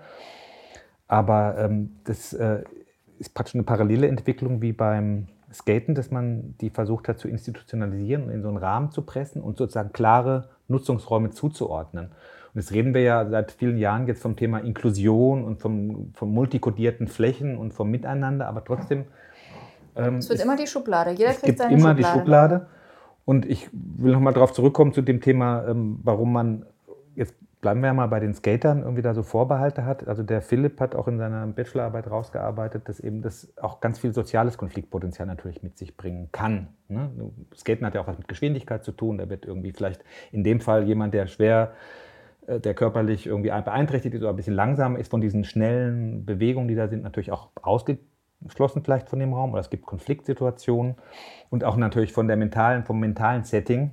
[1.07, 2.63] Aber ähm, das äh,
[3.19, 8.25] ist praktisch eine parallele Entwicklung wie beim Skaten, dass man die versucht hat zu institutionalisieren
[8.25, 12.13] und in so einen Rahmen zu pressen und sozusagen klare Nutzungsräume zuzuordnen.
[12.55, 16.33] Und jetzt reden wir ja seit vielen Jahren jetzt vom Thema Inklusion und vom, vom
[16.33, 19.07] multikodierten Flächen und vom Miteinander, aber trotzdem.
[19.97, 21.11] Ähm, es wird es, immer die Schublade.
[21.11, 21.97] Jeder kriegt gibt immer Schublade.
[21.97, 22.67] die Schublade.
[23.25, 26.67] Und ich will nochmal darauf zurückkommen zu dem Thema, ähm, warum man
[27.17, 30.07] jetzt bleiben wir ja mal bei den Skatern, irgendwie da so Vorbehalte hat.
[30.07, 34.13] Also der Philipp hat auch in seiner Bachelorarbeit rausgearbeitet, dass eben das auch ganz viel
[34.13, 36.69] soziales Konfliktpotenzial natürlich mit sich bringen kann.
[36.89, 37.11] Ne?
[37.57, 39.17] Skaten hat ja auch was mit Geschwindigkeit zu tun.
[39.17, 41.73] Da wird irgendwie vielleicht in dem Fall jemand, der schwer,
[42.47, 46.75] der körperlich irgendwie beeinträchtigt ist oder ein bisschen langsamer ist, von diesen schnellen Bewegungen, die
[46.75, 49.53] da sind, natürlich auch ausgeschlossen vielleicht von dem Raum.
[49.53, 50.97] Oder es gibt Konfliktsituationen
[51.51, 53.93] und auch natürlich von der mentalen, vom mentalen Setting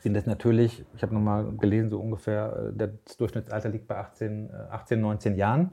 [0.00, 4.50] sind das natürlich, ich habe nochmal gelesen, so ungefähr, äh, das Durchschnittsalter liegt bei 18,
[4.70, 5.70] 18, 19 Jahren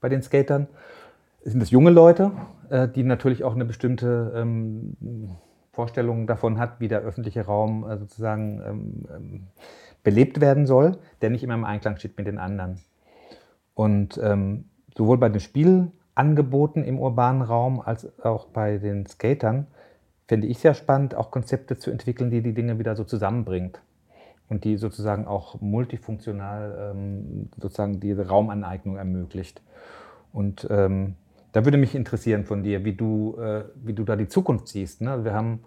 [0.00, 0.66] bei den Skatern.
[1.42, 2.32] Sind das junge Leute,
[2.70, 4.96] äh, die natürlich auch eine bestimmte ähm,
[5.72, 9.46] Vorstellung davon hat, wie der öffentliche Raum äh, sozusagen ähm, ähm,
[10.04, 12.76] belebt werden soll, der nicht immer im Einklang steht mit den anderen.
[13.74, 14.20] Und
[14.96, 19.66] sowohl bei den Spielangeboten im urbanen Raum als auch bei den Skatern
[20.28, 23.80] fände ich sehr spannend, auch Konzepte zu entwickeln, die die Dinge wieder so zusammenbringt
[24.48, 29.62] und die sozusagen auch multifunktional ähm, sozusagen diese Raumaneignung ermöglicht.
[30.32, 31.14] Und ähm,
[31.52, 35.00] da würde mich interessieren von dir, wie du, äh, wie du da die Zukunft siehst.
[35.00, 35.24] Ne?
[35.24, 35.60] Wir haben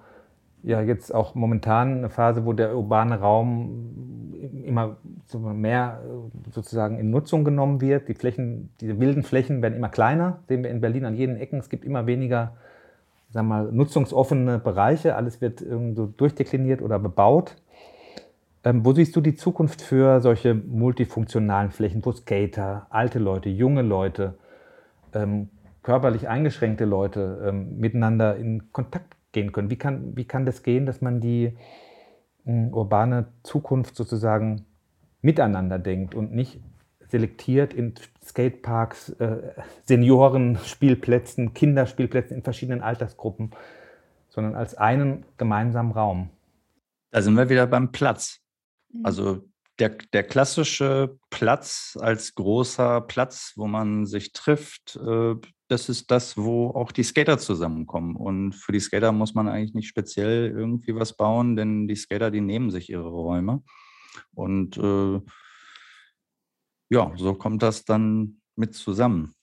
[0.64, 4.34] ja jetzt auch momentan eine Phase, wo der urbane Raum
[4.66, 4.98] immer
[5.32, 8.08] mehr äh, sozusagen in Nutzung genommen wird.
[8.08, 11.60] Die Flächen, diese wilden Flächen werden immer kleiner, sehen wir in Berlin an jeden Ecken.
[11.60, 12.54] Es gibt immer weniger
[13.30, 17.56] sagen wir mal, nutzungsoffene Bereiche, alles wird irgendwo durchdekliniert oder bebaut.
[18.64, 23.82] Ähm, wo siehst du die Zukunft für solche multifunktionalen Flächen, wo Skater, alte Leute, junge
[23.82, 24.36] Leute,
[25.14, 25.50] ähm,
[25.84, 29.70] körperlich eingeschränkte Leute ähm, miteinander in Kontakt gehen können?
[29.70, 31.56] Wie kann, wie kann das gehen, dass man die
[32.46, 34.66] äh, urbane Zukunft sozusagen
[35.22, 36.60] miteinander denkt und nicht
[37.08, 43.52] selektiert in Skateparks, äh, Seniorenspielplätzen, Kinderspielplätzen in verschiedenen Altersgruppen,
[44.28, 46.30] sondern als einen gemeinsamen Raum.
[47.12, 48.40] Da sind wir wieder beim Platz.
[48.92, 49.06] Mhm.
[49.06, 49.44] Also
[49.80, 55.36] der, der klassische Platz als großer Platz, wo man sich trifft, äh,
[55.68, 58.16] das ist das, wo auch die Skater zusammenkommen.
[58.16, 62.32] Und für die Skater muss man eigentlich nicht speziell irgendwie was bauen, denn die Skater,
[62.32, 63.64] die nehmen sich ihre Räume.
[64.34, 65.22] Und äh,
[66.90, 69.34] ja, so kommt das dann mit zusammen.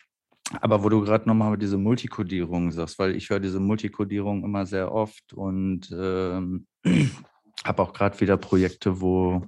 [0.60, 4.92] Aber wo du gerade nochmal diese Multikodierung sagst, weil ich höre diese Multikodierung immer sehr
[4.92, 6.66] oft und ähm,
[7.64, 9.42] habe auch gerade wieder Projekte, wo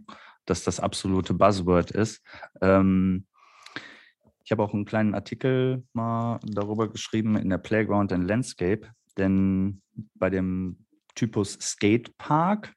[0.46, 2.22] das das absolute Buzzword ist.
[2.60, 3.26] Ähm,
[4.44, 9.82] ich habe auch einen kleinen Artikel mal darüber geschrieben in der Playground and Landscape, denn
[10.14, 12.72] bei dem Typus Skatepark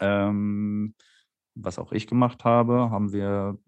[0.00, 0.94] ähm,
[1.56, 3.58] was auch ich gemacht habe, haben wir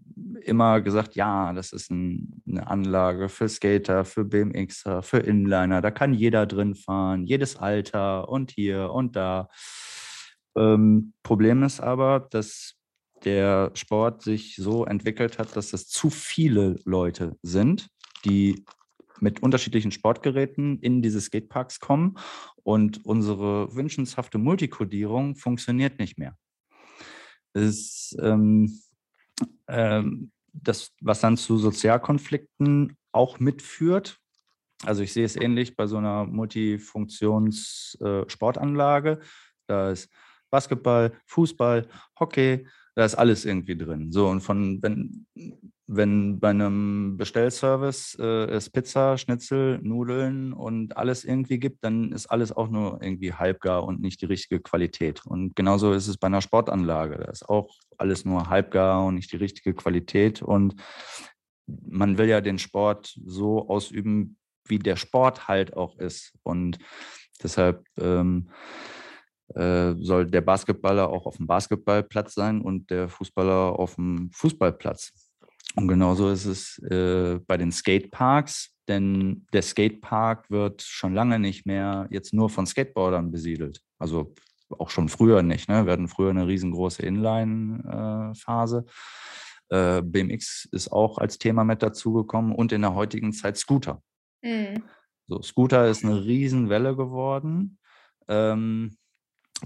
[0.42, 5.80] immer gesagt, ja, das ist ein, eine Anlage für Skater, für BMXer, für Inliner.
[5.80, 9.48] Da kann jeder drin fahren, jedes Alter und hier und da.
[10.56, 12.74] Ähm, Problem ist aber, dass
[13.24, 17.88] der Sport sich so entwickelt hat, dass es zu viele Leute sind,
[18.24, 18.64] die
[19.20, 22.16] mit unterschiedlichen Sportgeräten in diese Skateparks kommen
[22.62, 26.36] und unsere wünschenshafte Multikodierung funktioniert nicht mehr.
[27.52, 28.80] Es, ähm,
[29.66, 34.18] ähm, das, was dann zu Sozialkonflikten auch mitführt.
[34.84, 39.10] Also ich sehe es ähnlich bei so einer Multifunktions-Sportanlage.
[39.10, 39.18] Äh,
[39.66, 40.10] da ist
[40.50, 41.86] Basketball, Fußball,
[42.18, 42.66] Hockey,
[42.98, 44.10] da ist alles irgendwie drin.
[44.10, 45.24] So, und von, wenn,
[45.86, 52.26] wenn bei einem Bestellservice äh, es Pizza, Schnitzel, Nudeln und alles irgendwie gibt, dann ist
[52.26, 55.24] alles auch nur irgendwie halbgar und nicht die richtige Qualität.
[55.24, 57.18] Und genauso ist es bei einer Sportanlage.
[57.18, 60.42] Da ist auch alles nur halbgar und nicht die richtige Qualität.
[60.42, 60.74] Und
[61.68, 66.32] man will ja den Sport so ausüben, wie der Sport halt auch ist.
[66.42, 66.80] Und
[67.44, 69.07] deshalb ähm, äh,
[69.58, 75.12] soll der Basketballer auch auf dem Basketballplatz sein und der Fußballer auf dem Fußballplatz.
[75.74, 81.66] Und genauso ist es äh, bei den Skateparks, denn der Skatepark wird schon lange nicht
[81.66, 83.80] mehr jetzt nur von Skateboardern besiedelt.
[83.98, 84.34] Also
[84.70, 85.68] auch schon früher nicht.
[85.68, 85.86] Ne?
[85.86, 88.84] Wir hatten früher eine riesengroße Inline-Phase.
[89.70, 94.02] Äh, BMX ist auch als Thema mit dazugekommen und in der heutigen Zeit Scooter.
[94.42, 94.82] Mhm.
[95.26, 97.78] So, Scooter ist eine Riesenwelle geworden.
[98.28, 98.96] Ähm,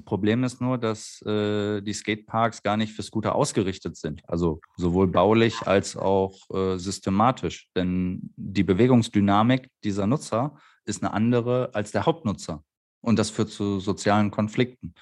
[0.05, 4.23] Problem ist nur, dass äh, die Skateparks gar nicht für Scooter ausgerichtet sind.
[4.29, 7.69] Also sowohl baulich als auch äh, systematisch.
[7.77, 12.65] Denn die Bewegungsdynamik dieser Nutzer ist eine andere als der Hauptnutzer.
[13.01, 14.95] Und das führt zu sozialen Konflikten.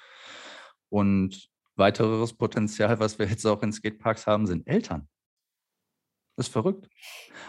[0.89, 5.07] Und weiteres Potenzial, was wir jetzt auch in Skateparks haben, sind Eltern.
[6.35, 6.87] Das ist verrückt.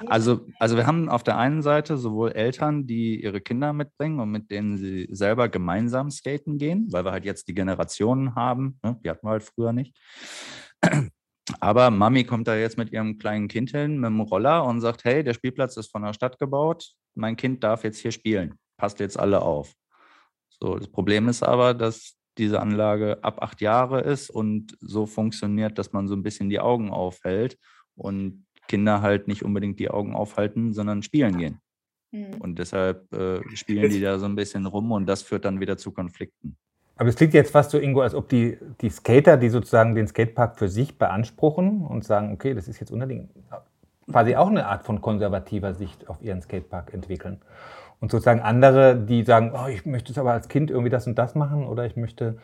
[0.07, 4.31] Also, also wir haben auf der einen Seite sowohl Eltern, die ihre Kinder mitbringen und
[4.31, 8.99] mit denen sie selber gemeinsam skaten gehen, weil wir halt jetzt die Generationen haben, ne?
[9.05, 9.97] die hatten wir halt früher nicht.
[11.61, 15.05] Aber Mami kommt da jetzt mit ihrem kleinen Kind hin, mit dem Roller und sagt,
[15.05, 19.01] hey, der Spielplatz ist von der Stadt gebaut, mein Kind darf jetzt hier spielen, passt
[19.01, 19.73] jetzt alle auf.
[20.49, 25.79] So, das Problem ist aber, dass diese Anlage ab acht Jahre ist und so funktioniert,
[25.79, 27.59] dass man so ein bisschen die Augen aufhält
[27.95, 31.61] und Kinder halt nicht unbedingt die Augen aufhalten, sondern spielen gehen.
[32.13, 32.35] Mhm.
[32.41, 35.77] Und deshalb äh, spielen die da so ein bisschen rum und das führt dann wieder
[35.77, 36.57] zu Konflikten.
[36.97, 40.07] Aber es klingt jetzt fast so, Ingo, als ob die, die Skater, die sozusagen den
[40.07, 43.31] Skatepark für sich beanspruchen und sagen, okay, das ist jetzt unbedingt
[44.11, 47.41] quasi auch eine Art von konservativer Sicht auf ihren Skatepark entwickeln.
[48.01, 51.17] Und sozusagen andere, die sagen, oh, ich möchte es aber als Kind irgendwie das und
[51.17, 52.37] das machen oder ich möchte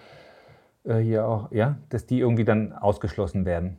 [0.85, 3.79] äh, hier auch, ja, dass die irgendwie dann ausgeschlossen werden.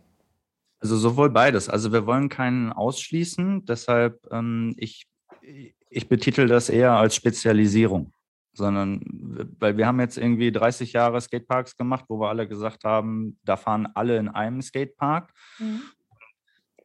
[0.80, 1.68] Also sowohl beides.
[1.68, 5.08] Also wir wollen keinen ausschließen, deshalb ähm, ich,
[5.90, 8.14] ich betitel das eher als Spezialisierung,
[8.54, 9.02] sondern
[9.60, 13.58] weil wir haben jetzt irgendwie 30 Jahre Skateparks gemacht, wo wir alle gesagt haben, da
[13.58, 15.34] fahren alle in einem Skatepark.
[15.60, 15.82] Mhm.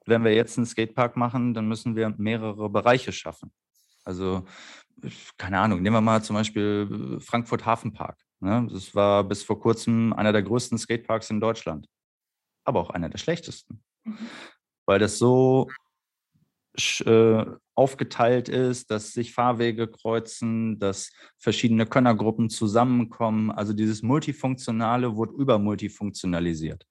[0.06, 3.52] Wenn wir jetzt einen Skatepark machen, dann müssen wir mehrere Bereiche schaffen.
[4.04, 4.44] Also
[5.38, 8.18] keine Ahnung, nehmen wir mal zum Beispiel Frankfurt Hafenpark.
[8.40, 8.66] Ne?
[8.70, 11.88] Das war bis vor kurzem einer der größten Skateparks in Deutschland
[12.64, 13.82] aber auch einer der schlechtesten.
[14.04, 14.18] Mhm.
[14.86, 15.68] Weil das so
[17.04, 23.50] äh, aufgeteilt ist, dass sich Fahrwege kreuzen, dass verschiedene Könnergruppen zusammenkommen.
[23.50, 26.86] Also dieses Multifunktionale wurde übermultifunktionalisiert.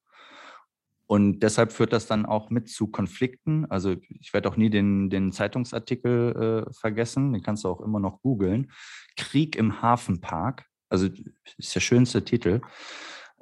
[1.06, 3.66] Und deshalb führt das dann auch mit zu Konflikten.
[3.70, 8.00] Also ich werde auch nie den, den Zeitungsartikel äh, vergessen, den kannst du auch immer
[8.00, 8.72] noch googeln.
[9.18, 11.10] Krieg im Hafenpark, also
[11.58, 12.62] ist der schönste Titel.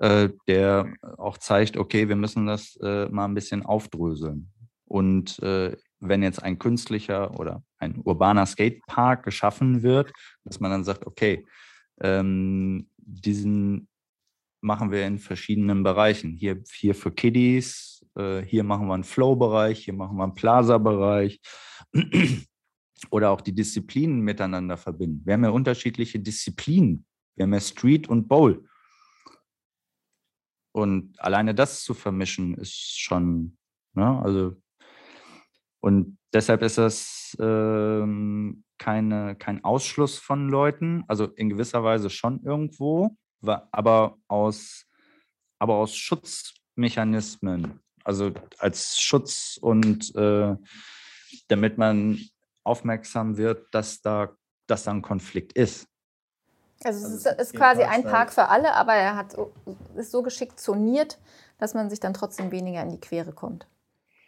[0.01, 4.51] Äh, der auch zeigt, okay, wir müssen das äh, mal ein bisschen aufdröseln.
[4.85, 10.11] Und äh, wenn jetzt ein künstlicher oder ein urbaner Skatepark geschaffen wird,
[10.43, 11.45] dass man dann sagt, okay,
[12.01, 13.89] ähm, diesen
[14.61, 16.31] machen wir in verschiedenen Bereichen.
[16.31, 21.39] Hier, hier für Kiddies, äh, hier machen wir einen Flow-Bereich, hier machen wir einen Plaza-Bereich
[23.11, 25.21] oder auch die Disziplinen miteinander verbinden.
[25.25, 27.05] Wir haben ja unterschiedliche Disziplinen.
[27.35, 28.65] Wir haben ja Street und Bowl.
[30.73, 33.57] Und alleine das zu vermischen ist schon,
[33.93, 34.55] ne, also,
[35.81, 42.43] und deshalb ist das ähm, keine, kein Ausschluss von Leuten, also in gewisser Weise schon
[42.43, 44.85] irgendwo, aber aus,
[45.59, 50.55] aber aus Schutzmechanismen, also als Schutz und äh,
[51.47, 52.19] damit man
[52.63, 54.35] aufmerksam wird, dass da,
[54.67, 55.87] dass da ein Konflikt ist.
[56.83, 59.35] Also es ist, ist quasi ein Park für alle, aber er hat,
[59.95, 61.19] ist so geschickt zoniert,
[61.57, 63.67] dass man sich dann trotzdem weniger in die Quere kommt.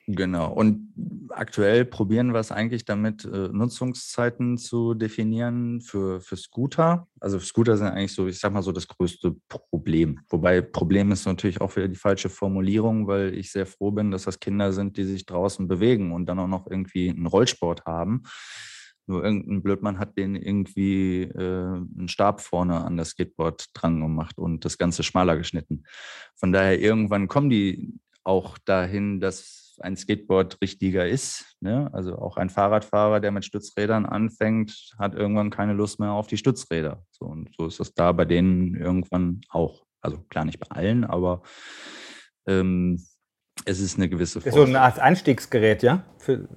[0.06, 0.52] Genau.
[0.52, 0.94] Und
[1.30, 7.08] aktuell probieren wir es eigentlich damit, äh, Nutzungszeiten zu definieren für, für Scooter.
[7.22, 10.20] Also Scooter sind eigentlich so, ich sag mal so, das größte Problem.
[10.30, 14.24] Wobei Problem ist natürlich auch wieder die falsche Formulierung, weil ich sehr froh bin, dass
[14.24, 18.24] das Kinder sind, die sich draußen bewegen und dann auch noch irgendwie einen Rollsport haben.
[19.06, 24.38] Nur irgendein Blödmann hat den irgendwie äh, einen Stab vorne an das Skateboard dran gemacht
[24.38, 25.84] und das Ganze schmaler geschnitten.
[26.36, 31.58] Von daher irgendwann kommen die auch dahin, dass ein Skateboard richtiger ist.
[31.60, 31.90] Ne?
[31.94, 36.38] Also auch ein Fahrradfahrer, der mit Stützrädern anfängt, hat irgendwann keine Lust mehr auf die
[36.38, 37.04] Stützräder.
[37.12, 39.84] So, und so ist das da bei denen irgendwann auch.
[40.02, 41.44] Also klar nicht bei allen, aber
[42.46, 43.04] ähm,
[43.66, 44.54] es ist eine gewisse Form.
[44.54, 46.04] So eine Art Einstiegsgerät, ja?
[46.18, 46.48] Für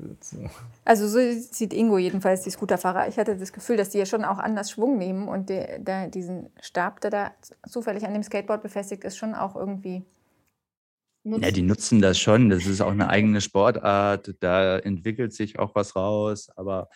[0.85, 3.09] also so sieht Ingo jedenfalls die Scooterfahrer.
[3.09, 6.09] Ich hatte das Gefühl, dass die ja schon auch anders Schwung nehmen und der, der,
[6.09, 7.31] diesen Stab, der da
[7.69, 10.05] zufällig an dem Skateboard befestigt ist, schon auch irgendwie
[11.25, 11.43] nutzen?
[11.43, 12.51] Ja, die nutzen das schon.
[12.51, 14.35] Das ist auch eine eigene Sportart.
[14.41, 16.51] Da entwickelt sich auch was raus.
[16.57, 16.89] Aber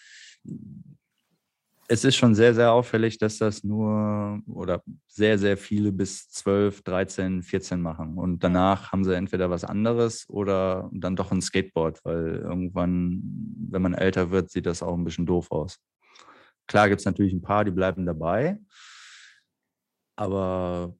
[1.92, 6.82] es ist schon sehr, sehr auffällig, dass das nur oder sehr, sehr viele bis 12,
[6.82, 8.16] 13, 14 machen.
[8.16, 13.20] Und danach haben sie entweder was anderes oder dann doch ein Skateboard, weil irgendwann,
[13.70, 15.80] wenn man älter wird, sieht das auch ein bisschen doof aus.
[16.68, 18.58] Klar gibt es natürlich ein paar, die bleiben dabei.
[20.14, 20.94] Aber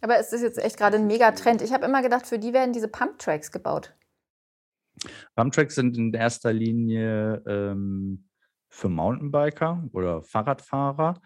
[0.00, 1.62] aber es ist jetzt echt gerade ein Megatrend.
[1.62, 3.96] Ich habe immer gedacht, für die werden diese Pumptracks gebaut.
[5.34, 8.28] Pumptracks sind in erster Linie ähm,
[8.74, 11.20] für Mountainbiker oder Fahrradfahrer,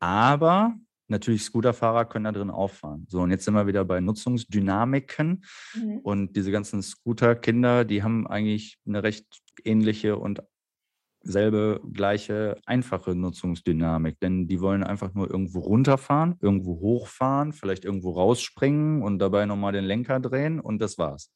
[0.00, 0.74] aber
[1.08, 3.06] natürlich Scooterfahrer können da drin auffahren.
[3.08, 5.44] So, und jetzt sind wir wieder bei Nutzungsdynamiken.
[5.74, 5.98] Mhm.
[5.98, 9.26] Und diese ganzen Scooterkinder, die haben eigentlich eine recht
[9.64, 10.42] ähnliche und
[11.22, 18.12] selbe gleiche einfache Nutzungsdynamik, denn die wollen einfach nur irgendwo runterfahren, irgendwo hochfahren, vielleicht irgendwo
[18.12, 21.32] rausspringen und dabei nochmal den Lenker drehen und das war's.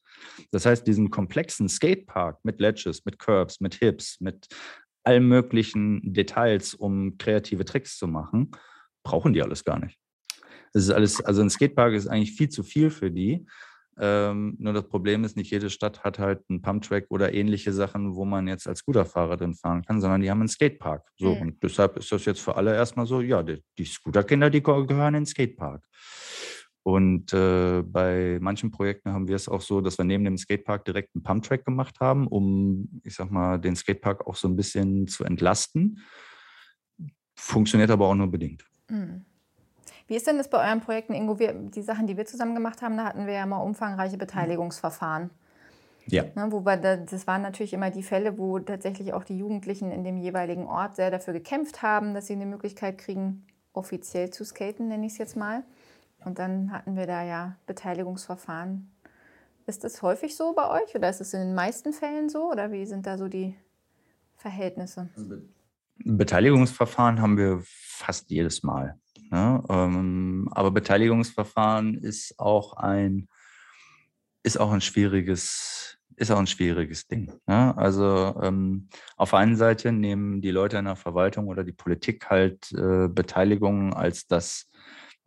[0.53, 4.47] Das heißt, diesen komplexen Skatepark mit Ledges, mit Curbs, mit Hips, mit
[5.11, 8.53] allen möglichen Details, um kreative Tricks zu machen,
[9.03, 9.99] brauchen die alles gar nicht.
[10.73, 13.45] Das ist alles, also ein Skatepark ist eigentlich viel zu viel für die.
[13.99, 18.15] Ähm, nur das Problem ist, nicht jede Stadt hat halt einen Pumptrack oder ähnliche Sachen,
[18.15, 21.11] wo man jetzt als Scooterfahrer drin fahren kann, sondern die haben einen Skatepark.
[21.19, 21.43] So, mhm.
[21.43, 25.15] und deshalb ist das jetzt für alle erstmal so, ja, die, die Scooterkinder, die gehören
[25.15, 25.85] in den Skatepark.
[26.83, 30.85] Und äh, bei manchen Projekten haben wir es auch so, dass wir neben dem Skatepark
[30.85, 35.07] direkt einen Pumptrack gemacht haben, um, ich sag mal, den Skatepark auch so ein bisschen
[35.07, 36.01] zu entlasten.
[37.37, 38.65] Funktioniert aber auch nur bedingt.
[38.89, 39.25] Mhm.
[40.07, 41.39] Wie ist denn das bei euren Projekten, Ingo?
[41.39, 45.31] Wir, die Sachen, die wir zusammen gemacht haben, da hatten wir ja mal umfangreiche Beteiligungsverfahren.
[46.07, 46.25] Ja.
[46.35, 50.17] Ne, wobei das waren natürlich immer die Fälle, wo tatsächlich auch die Jugendlichen in dem
[50.17, 55.07] jeweiligen Ort sehr dafür gekämpft haben, dass sie eine Möglichkeit kriegen, offiziell zu skaten, nenne
[55.07, 55.63] ich es jetzt mal.
[56.25, 58.91] Und dann hatten wir da ja Beteiligungsverfahren.
[59.67, 62.73] Ist das häufig so bei euch oder ist es in den meisten Fällen so oder
[62.73, 63.55] wie sind da so die
[64.37, 65.09] Verhältnisse?
[66.05, 68.99] Beteiligungsverfahren haben wir fast jedes Mal.
[69.31, 69.63] Ne?
[69.69, 73.29] Ähm, aber Beteiligungsverfahren ist auch ein,
[74.43, 77.33] ist auch ein schwieriges, ist auch ein schwieriges Ding.
[77.47, 77.77] Ne?
[77.77, 82.29] Also ähm, auf der einen Seite nehmen die Leute in der Verwaltung oder die Politik
[82.29, 84.71] halt äh, Beteiligungen als das,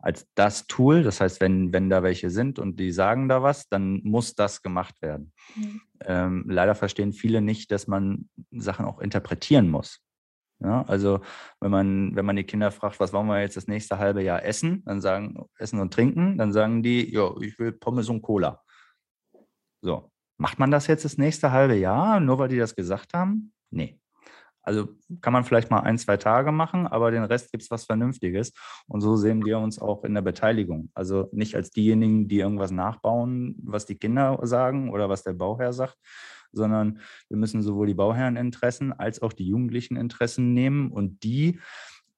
[0.04, 1.02] als das Tool.
[1.02, 4.62] Das heißt, wenn, wenn da welche sind und die sagen da was, dann muss das
[4.62, 5.32] gemacht werden.
[5.56, 5.80] Mhm.
[6.04, 10.00] Ähm, leider verstehen viele nicht, dass man Sachen auch interpretieren muss.
[10.60, 11.20] Ja, also
[11.60, 14.44] wenn man, wenn man die Kinder fragt, was wollen wir jetzt das nächste halbe Jahr
[14.44, 18.62] essen, dann sagen, essen und trinken, dann sagen die, ja, ich will Pommes und Cola.
[19.82, 23.52] So, macht man das jetzt das nächste halbe Jahr, nur weil die das gesagt haben?
[23.70, 23.98] Nee.
[24.64, 24.88] Also
[25.20, 28.52] kann man vielleicht mal ein, zwei Tage machen, aber den Rest gibt es was Vernünftiges.
[28.86, 30.90] Und so sehen wir uns auch in der Beteiligung.
[30.94, 35.72] Also nicht als diejenigen, die irgendwas nachbauen, was die Kinder sagen oder was der Bauherr
[35.72, 35.96] sagt,
[36.52, 41.60] sondern wir müssen sowohl die Bauherreninteressen als auch die jugendlichen Interessen nehmen und die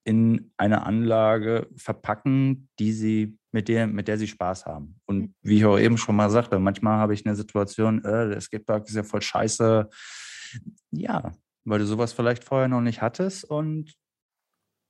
[0.05, 5.01] in eine Anlage verpacken, die sie, mit der, mit der sie Spaß haben.
[5.05, 5.35] Und mhm.
[5.43, 8.87] wie ich auch eben schon mal sagte, manchmal habe ich eine Situation, äh, der Skatepark
[8.87, 9.89] ist ja voll scheiße.
[10.93, 11.33] Ja,
[11.67, 13.93] weil du sowas vielleicht vorher noch nicht hattest und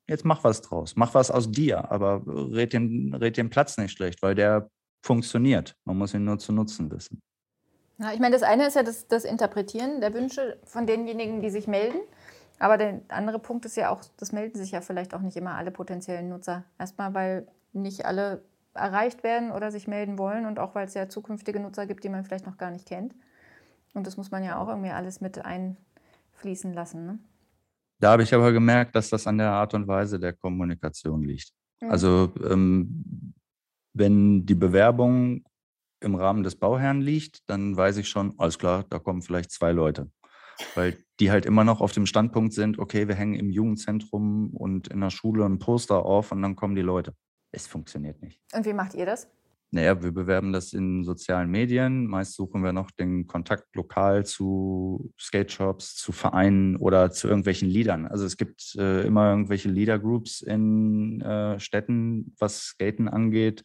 [0.08, 0.94] jetzt mach was draus.
[0.96, 4.70] Mach was aus dir, aber red den, red den Platz nicht schlecht, weil der
[5.04, 5.74] funktioniert.
[5.84, 7.20] Man muss ihn nur zu nutzen wissen.
[7.98, 11.50] Ja, ich meine, das eine ist ja das, das Interpretieren der Wünsche von denjenigen, die
[11.50, 11.98] sich melden.
[12.58, 15.54] Aber der andere Punkt ist ja auch, das melden sich ja vielleicht auch nicht immer
[15.54, 16.64] alle potenziellen Nutzer.
[16.78, 18.42] Erstmal, weil nicht alle
[18.74, 22.08] erreicht werden oder sich melden wollen und auch weil es ja zukünftige Nutzer gibt, die
[22.08, 23.14] man vielleicht noch gar nicht kennt.
[23.94, 25.42] Und das muss man ja auch irgendwie alles mit
[26.36, 27.06] einfließen lassen.
[27.06, 27.18] Ne?
[28.00, 31.52] Da habe ich aber gemerkt, dass das an der Art und Weise der Kommunikation liegt.
[31.80, 31.90] Mhm.
[31.90, 33.34] Also ähm,
[33.94, 35.44] wenn die Bewerbung
[36.00, 39.72] im Rahmen des Bauherrn liegt, dann weiß ich schon, alles klar, da kommen vielleicht zwei
[39.72, 40.10] Leute.
[40.74, 44.88] Weil die halt immer noch auf dem Standpunkt sind, okay, wir hängen im Jugendzentrum und
[44.88, 47.14] in der Schule ein Poster auf und dann kommen die Leute.
[47.52, 48.40] Es funktioniert nicht.
[48.54, 49.28] Und wie macht ihr das?
[49.72, 52.06] Naja, wir bewerben das in sozialen Medien.
[52.06, 58.06] Meist suchen wir noch den Kontakt lokal zu Skate-Shops, zu Vereinen oder zu irgendwelchen Liedern.
[58.06, 63.64] Also es gibt äh, immer irgendwelche Leader-Groups in äh, Städten, was Skaten angeht,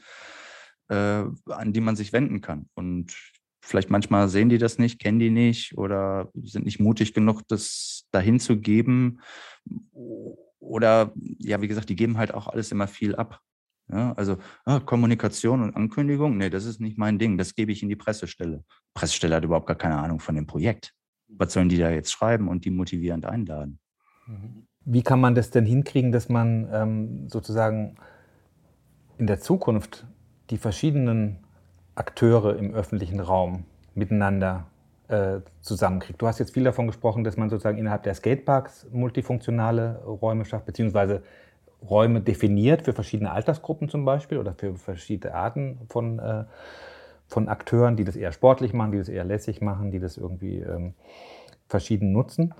[0.89, 2.67] äh, an die man sich wenden kann.
[2.73, 3.15] Und
[3.61, 8.07] vielleicht manchmal sehen die das nicht, kennen die nicht oder sind nicht mutig genug, das
[8.11, 9.19] dahin zu geben.
[10.59, 13.39] Oder ja, wie gesagt, die geben halt auch alles immer viel ab.
[13.91, 17.83] Ja, also ah, Kommunikation und Ankündigung, nee, das ist nicht mein Ding, das gebe ich
[17.83, 18.63] in die Pressestelle.
[18.69, 20.93] Die Pressestelle hat überhaupt gar keine Ahnung von dem Projekt.
[21.27, 23.79] Was sollen die da jetzt schreiben und die motivierend einladen?
[24.27, 24.67] Mhm.
[24.83, 27.97] Wie kann man das denn hinkriegen, dass man ähm, sozusagen
[29.17, 30.07] in der Zukunft
[30.49, 31.37] die verschiedenen
[31.93, 34.65] Akteure im öffentlichen Raum miteinander
[35.07, 36.19] äh, zusammenkriegt?
[36.21, 40.65] Du hast jetzt viel davon gesprochen, dass man sozusagen innerhalb der Skateparks multifunktionale Räume schafft,
[40.65, 41.21] beziehungsweise
[41.87, 46.43] Räume definiert für verschiedene Altersgruppen zum Beispiel oder für verschiedene Arten von, äh,
[47.27, 50.59] von Akteuren, die das eher sportlich machen, die das eher lässig machen, die das irgendwie
[50.59, 50.93] ähm,
[51.67, 52.53] verschieden nutzen.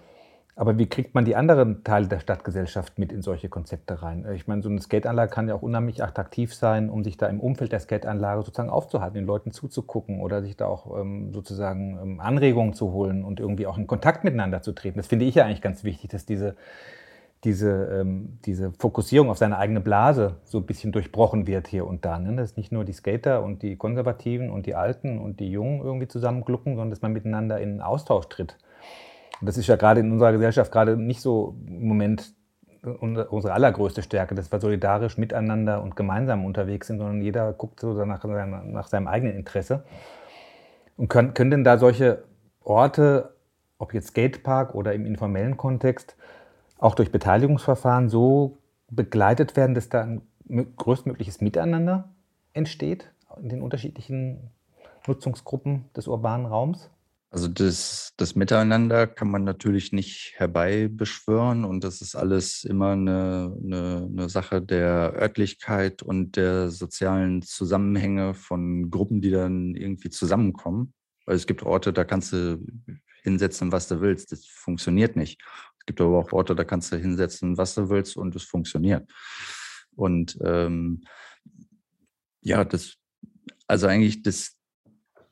[0.55, 4.27] Aber wie kriegt man die anderen Teile der Stadtgesellschaft mit in solche Konzepte rein?
[4.35, 7.39] Ich meine, so eine Skateanlage kann ja auch unheimlich attraktiv sein, um sich da im
[7.39, 12.19] Umfeld der Skateanlage sozusagen aufzuhalten, den Leuten zuzugucken oder sich da auch ähm, sozusagen ähm,
[12.19, 14.97] Anregungen zu holen und irgendwie auch in Kontakt miteinander zu treten.
[14.97, 16.55] Das finde ich ja eigentlich ganz wichtig, dass diese
[17.43, 22.05] diese, ähm, diese Fokussierung auf seine eigene Blase so ein bisschen durchbrochen wird hier und
[22.05, 22.19] da.
[22.19, 22.35] Ne?
[22.35, 26.07] Dass nicht nur die Skater und die Konservativen und die Alten und die Jungen irgendwie
[26.07, 28.57] zusammenglucken, sondern dass man miteinander in Austausch tritt.
[29.39, 32.33] Und das ist ja gerade in unserer Gesellschaft gerade nicht so im Moment
[32.83, 37.93] unsere allergrößte Stärke, dass wir solidarisch miteinander und gemeinsam unterwegs sind, sondern jeder guckt so
[38.05, 39.83] nach, nach seinem eigenen Interesse.
[40.97, 42.23] Und können, können denn da solche
[42.63, 43.35] Orte,
[43.77, 46.15] ob jetzt Skatepark oder im informellen Kontext,
[46.81, 48.57] auch durch Beteiligungsverfahren so
[48.89, 50.21] begleitet werden, dass da ein
[50.75, 52.09] größtmögliches Miteinander
[52.53, 53.09] entsteht
[53.41, 54.49] in den unterschiedlichen
[55.07, 56.89] Nutzungsgruppen des urbanen Raums?
[57.29, 63.55] Also das, das Miteinander kann man natürlich nicht herbeibeschwören und das ist alles immer eine,
[63.63, 70.93] eine, eine Sache der Örtlichkeit und der sozialen Zusammenhänge von Gruppen, die dann irgendwie zusammenkommen.
[71.25, 72.59] Weil es gibt Orte, da kannst du
[73.23, 74.33] hinsetzen, was du willst.
[74.33, 75.41] Das funktioniert nicht.
[75.91, 79.11] Gibt aber auch Orte, da kannst du hinsetzen, was du willst und es funktioniert.
[79.93, 81.01] Und ähm,
[82.39, 82.95] ja, das,
[83.67, 84.55] also eigentlich das,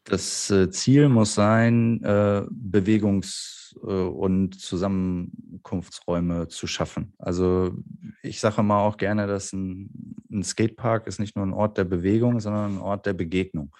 [0.03, 7.13] das äh, Ziel muss sein, äh, Bewegungs- äh, und Zusammenkunftsräume zu schaffen.
[7.17, 7.77] Also
[8.21, 11.85] ich sage mal auch gerne, dass ein, ein Skatepark ist nicht nur ein Ort der
[11.85, 13.73] Bewegung, sondern ein Ort der Begegnung.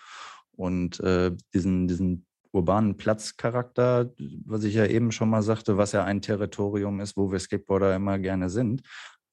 [0.53, 4.11] Und äh, diesen, diesen urbanen Platzcharakter,
[4.45, 7.95] was ich ja eben schon mal sagte, was ja ein Territorium ist, wo wir Skateboarder
[7.95, 8.81] immer gerne sind,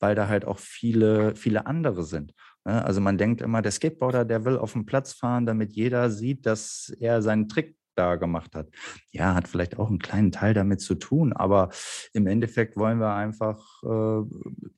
[0.01, 2.33] weil da halt auch viele, viele andere sind.
[2.65, 2.85] Ne?
[2.85, 6.45] Also man denkt immer, der Skateboarder, der will auf den Platz fahren, damit jeder sieht,
[6.47, 8.69] dass er seinen Trick da gemacht hat.
[9.11, 11.71] Ja, hat vielleicht auch einen kleinen Teil damit zu tun, aber
[12.13, 14.23] im Endeffekt wollen wir einfach äh,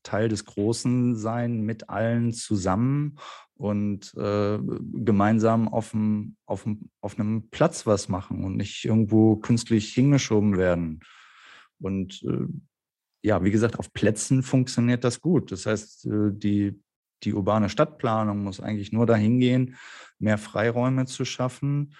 [0.02, 3.18] Teil des Großen sein, mit allen zusammen
[3.58, 4.58] und äh,
[4.92, 10.56] gemeinsam auf, dem, auf, dem, auf einem Platz was machen und nicht irgendwo künstlich hingeschoben
[10.56, 11.00] werden.
[11.80, 12.46] Und äh,
[13.22, 15.50] ja, wie gesagt, auf Plätzen funktioniert das gut.
[15.50, 16.80] Das heißt, äh, die,
[17.24, 19.74] die urbane Stadtplanung muss eigentlich nur dahin gehen,
[20.20, 21.94] mehr Freiräume zu schaffen,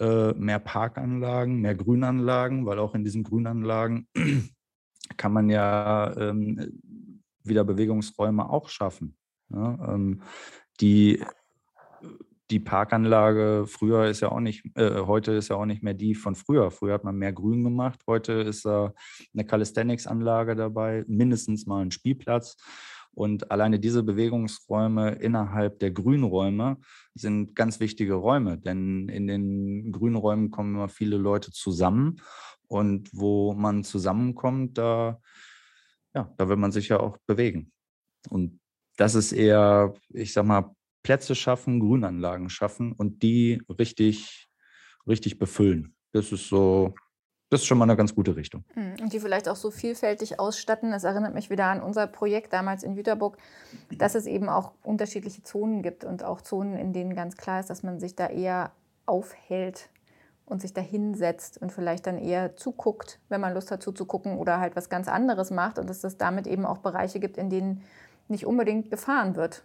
[0.00, 4.08] äh, mehr Parkanlagen, mehr Grünanlagen, weil auch in diesen Grünanlagen
[5.16, 6.80] kann man ja ähm,
[7.44, 9.16] wieder Bewegungsräume auch schaffen.
[10.80, 11.24] Die,
[12.50, 16.14] die Parkanlage früher ist ja auch nicht, äh, heute ist ja auch nicht mehr die
[16.14, 16.70] von früher.
[16.70, 18.92] Früher hat man mehr Grün gemacht, heute ist da
[19.32, 22.56] eine Calisthenics-Anlage dabei, mindestens mal ein Spielplatz.
[23.14, 26.78] Und alleine diese Bewegungsräume innerhalb der Grünräume
[27.14, 32.20] sind ganz wichtige Räume, denn in den Grünräumen kommen immer viele Leute zusammen.
[32.66, 35.20] Und wo man zusammenkommt, da,
[36.14, 37.70] ja, da will man sich ja auch bewegen.
[38.30, 38.58] Und
[38.96, 44.48] das ist eher, ich sag mal, Plätze schaffen, Grünanlagen schaffen und die richtig,
[45.06, 45.94] richtig befüllen.
[46.12, 46.94] Das ist so,
[47.50, 48.64] das ist schon mal eine ganz gute Richtung.
[48.72, 50.90] Hm, und die vielleicht auch so vielfältig ausstatten.
[50.90, 53.36] Das erinnert mich wieder an unser Projekt damals in Jüterburg,
[53.90, 57.70] dass es eben auch unterschiedliche Zonen gibt und auch Zonen, in denen ganz klar ist,
[57.70, 58.72] dass man sich da eher
[59.06, 59.90] aufhält
[60.46, 64.60] und sich da hinsetzt und vielleicht dann eher zuguckt, wenn man Lust hat zuzugucken oder
[64.60, 67.82] halt was ganz anderes macht und dass es damit eben auch Bereiche gibt, in denen
[68.28, 69.64] nicht unbedingt gefahren wird,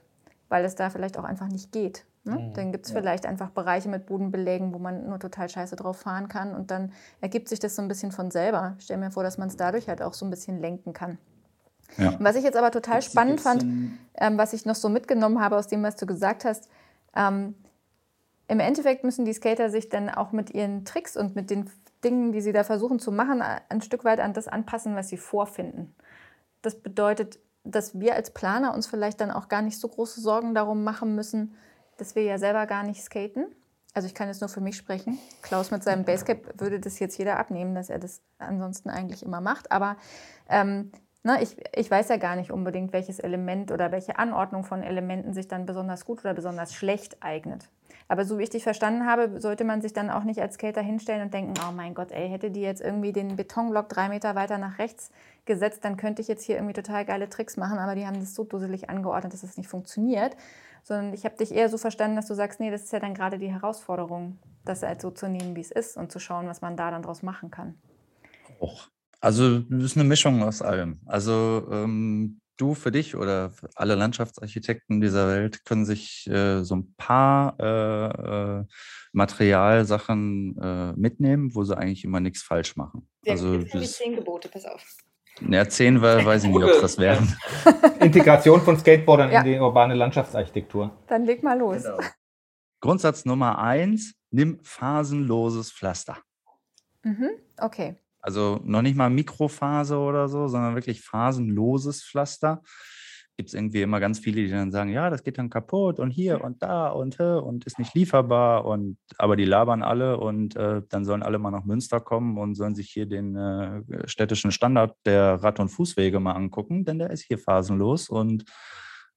[0.49, 2.05] weil es da vielleicht auch einfach nicht geht.
[2.23, 2.33] Ne?
[2.33, 2.53] Mhm.
[2.53, 2.99] Dann gibt es ja.
[2.99, 6.91] vielleicht einfach Bereiche mit Bodenbelägen, wo man nur total scheiße drauf fahren kann und dann
[7.21, 8.75] ergibt sich das so ein bisschen von selber.
[8.77, 11.17] Ich stelle mir vor, dass man es dadurch halt auch so ein bisschen lenken kann.
[11.97, 12.15] Ja.
[12.19, 13.63] Was ich jetzt aber total spannend fand,
[14.15, 16.69] ähm, was ich noch so mitgenommen habe aus dem, was du gesagt hast,
[17.15, 17.55] ähm,
[18.47, 21.69] im Endeffekt müssen die Skater sich dann auch mit ihren Tricks und mit den
[22.03, 25.17] Dingen, die sie da versuchen zu machen, ein Stück weit an das anpassen, was sie
[25.17, 25.93] vorfinden.
[26.61, 30.53] Das bedeutet, dass wir als Planer uns vielleicht dann auch gar nicht so große Sorgen
[30.55, 31.55] darum machen müssen,
[31.97, 33.47] dass wir ja selber gar nicht skaten.
[33.93, 35.17] Also ich kann jetzt nur für mich sprechen.
[35.41, 39.41] Klaus mit seinem Basecap würde das jetzt jeder abnehmen, dass er das ansonsten eigentlich immer
[39.41, 39.71] macht.
[39.71, 39.97] Aber
[40.47, 40.91] ähm,
[41.23, 45.33] ne, ich, ich weiß ja gar nicht unbedingt, welches Element oder welche Anordnung von Elementen
[45.33, 47.69] sich dann besonders gut oder besonders schlecht eignet.
[48.09, 50.81] Aber so wie ich dich verstanden habe, sollte man sich dann auch nicht als Skater
[50.81, 54.33] hinstellen und denken, oh mein Gott, ey, hätte die jetzt irgendwie den Betonblock drei Meter
[54.33, 55.11] weiter nach rechts
[55.45, 58.33] gesetzt, dann könnte ich jetzt hier irgendwie total geile Tricks machen, aber die haben das
[58.33, 60.35] so dusselig angeordnet, dass es das nicht funktioniert.
[60.83, 63.13] Sondern ich habe dich eher so verstanden, dass du sagst, nee, das ist ja dann
[63.13, 66.61] gerade die Herausforderung, das halt so zu nehmen, wie es ist und zu schauen, was
[66.61, 67.75] man da dann draus machen kann.
[68.59, 68.89] Och.
[69.21, 70.99] Also das ist eine Mischung aus allem.
[71.05, 76.75] Also ähm, du für dich oder für alle Landschaftsarchitekten dieser Welt können sich äh, so
[76.75, 78.65] ein paar äh, äh,
[79.13, 83.07] Materialsachen äh, mitnehmen, wo sie eigentlich immer nichts falsch machen.
[83.23, 84.85] Ja, also jetzt das, die zehn Gebote, pass auf.
[85.47, 87.35] Ja, zehn weiß ich nicht, ob es das werden.
[88.01, 89.41] Integration von Skateboardern ja.
[89.41, 90.91] in die urbane Landschaftsarchitektur.
[91.07, 91.83] Dann leg mal los.
[91.83, 91.99] Genau.
[92.81, 96.17] Grundsatz Nummer eins, nimm phasenloses Pflaster.
[97.03, 97.95] Mhm, okay.
[98.21, 102.61] Also noch nicht mal Mikrophase oder so, sondern wirklich phasenloses Pflaster.
[103.37, 106.11] Gibt es irgendwie immer ganz viele, die dann sagen, ja, das geht dann kaputt und
[106.11, 108.65] hier und da und und ist nicht lieferbar.
[108.65, 112.55] Und aber die labern alle und äh, dann sollen alle mal nach Münster kommen und
[112.55, 117.11] sollen sich hier den äh, städtischen Standard der Rad- und Fußwege mal angucken, denn der
[117.11, 118.43] ist hier phasenlos und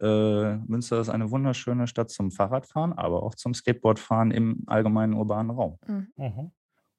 [0.00, 5.50] äh, Münster ist eine wunderschöne Stadt zum Fahrradfahren, aber auch zum Skateboardfahren im allgemeinen urbanen
[5.50, 5.78] Raum.
[5.86, 6.08] Mhm.
[6.16, 6.52] mhm.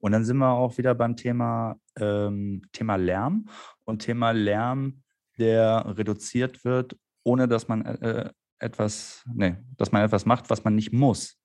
[0.03, 3.47] Und dann sind wir auch wieder beim Thema, ähm, Thema Lärm
[3.85, 5.01] und Thema Lärm,
[5.37, 8.29] der reduziert wird, ohne dass man äh,
[8.59, 11.39] etwas, nee, dass man etwas macht, was man nicht muss.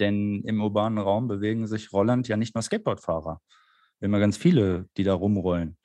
[0.00, 3.40] Denn im urbanen Raum bewegen sich rollend ja nicht nur Skateboardfahrer.
[4.00, 5.78] Wir haben ja ganz viele, die da rumrollen.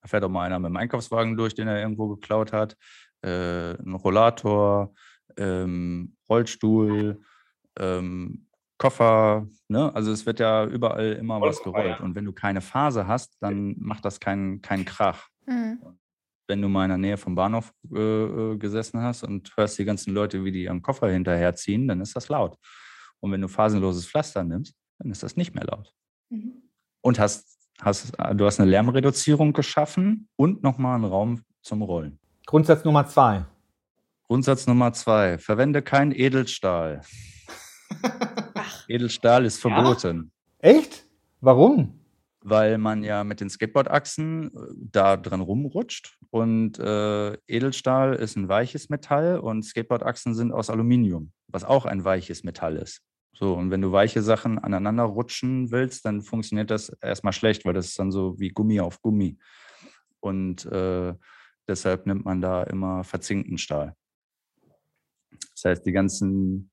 [0.00, 2.76] Da fährt auch mal einer mit dem Einkaufswagen durch, den er irgendwo geklaut hat,
[3.22, 4.92] äh, ein Rollator,
[5.36, 7.22] ähm, Rollstuhl,
[7.78, 8.48] ähm,
[8.82, 9.94] Koffer, ne?
[9.94, 12.00] Also es wird ja überall immer was gerollt.
[12.00, 15.28] Und wenn du keine Phase hast, dann macht das keinen kein Krach.
[15.46, 15.78] Mhm.
[16.48, 19.84] Wenn du mal in der Nähe vom Bahnhof äh, äh, gesessen hast und hörst die
[19.84, 22.58] ganzen Leute, wie die ihren Koffer hinterherziehen, dann ist das laut.
[23.20, 25.94] Und wenn du phasenloses Pflaster nimmst, dann ist das nicht mehr laut.
[26.30, 26.54] Mhm.
[27.02, 32.18] Und hast, hast, du hast eine Lärmreduzierung geschaffen und nochmal einen Raum zum Rollen.
[32.46, 33.44] Grundsatz Nummer zwei.
[34.24, 35.38] Grundsatz Nummer zwei.
[35.38, 37.02] Verwende keinen Edelstahl.
[38.88, 40.32] Edelstahl ist verboten.
[40.62, 40.70] Ja?
[40.70, 41.06] Echt?
[41.40, 41.98] Warum?
[42.44, 48.48] Weil man ja mit den Skateboardachsen äh, da dran rumrutscht und äh, Edelstahl ist ein
[48.48, 53.02] weiches Metall und Skateboardachsen sind aus Aluminium, was auch ein weiches Metall ist.
[53.34, 57.74] So, und wenn du weiche Sachen aneinander rutschen willst, dann funktioniert das erstmal schlecht, weil
[57.74, 59.38] das ist dann so wie Gummi auf Gummi.
[60.20, 61.14] Und äh,
[61.66, 63.94] deshalb nimmt man da immer verzinkten Stahl.
[65.54, 66.71] Das heißt, die ganzen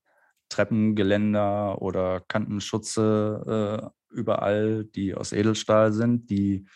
[0.50, 6.66] Treppengeländer oder Kantenschutze äh, überall, die aus Edelstahl sind, die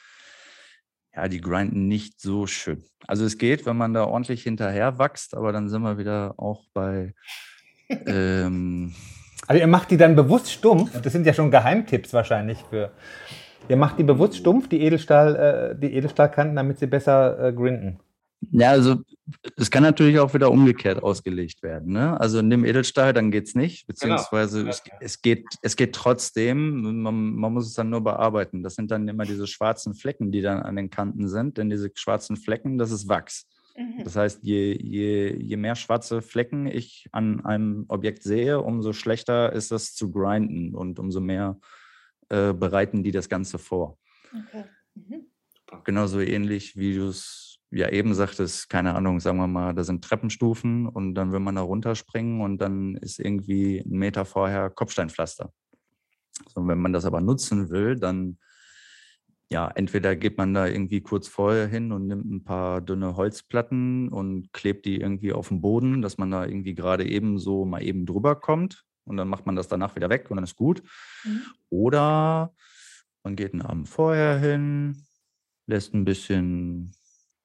[1.14, 2.82] ja, die grinden nicht so schön.
[3.06, 6.64] Also es geht, wenn man da ordentlich hinterher wächst, aber dann sind wir wieder auch
[6.72, 7.14] bei.
[8.06, 8.94] Ähm,
[9.46, 11.00] also ihr macht die dann bewusst stumpf.
[11.00, 12.90] Das sind ja schon Geheimtipps wahrscheinlich für.
[13.68, 18.00] Ihr macht die bewusst stumpf, die Edelstahl, äh, die Edelstahlkanten, damit sie besser äh, grinden.
[18.50, 19.02] Ja, also
[19.56, 21.92] es kann natürlich auch wieder umgekehrt ausgelegt werden.
[21.92, 22.18] Ne?
[22.20, 24.70] Also nimm Edelstahl, dann geht es nicht, beziehungsweise genau.
[24.70, 28.62] es, es, geht, es geht trotzdem, man, man, muss es dann nur bearbeiten.
[28.62, 31.90] Das sind dann immer diese schwarzen Flecken, die dann an den Kanten sind, denn diese
[31.94, 33.48] schwarzen Flecken, das ist Wachs.
[33.76, 34.04] Mhm.
[34.04, 39.52] Das heißt, je, je, je mehr schwarze Flecken ich an einem Objekt sehe, umso schlechter
[39.52, 41.58] ist das zu grinden und umso mehr
[42.28, 43.98] äh, bereiten die das Ganze vor.
[44.32, 44.64] Okay.
[44.94, 45.26] Mhm.
[45.82, 50.04] Genauso ähnlich, wie du es ja eben sagtest, keine Ahnung, sagen wir mal, da sind
[50.04, 55.52] Treppenstufen und dann will man da runterspringen und dann ist irgendwie ein Meter vorher Kopfsteinpflaster.
[56.48, 58.38] So, wenn man das aber nutzen will, dann
[59.50, 64.08] ja, entweder geht man da irgendwie kurz vorher hin und nimmt ein paar dünne Holzplatten
[64.08, 67.82] und klebt die irgendwie auf den Boden, dass man da irgendwie gerade eben so mal
[67.82, 70.82] eben drüber kommt und dann macht man das danach wieder weg und dann ist gut.
[71.24, 71.42] Mhm.
[71.70, 72.54] Oder
[73.22, 75.04] man geht einen Abend vorher hin,
[75.66, 76.94] lässt ein bisschen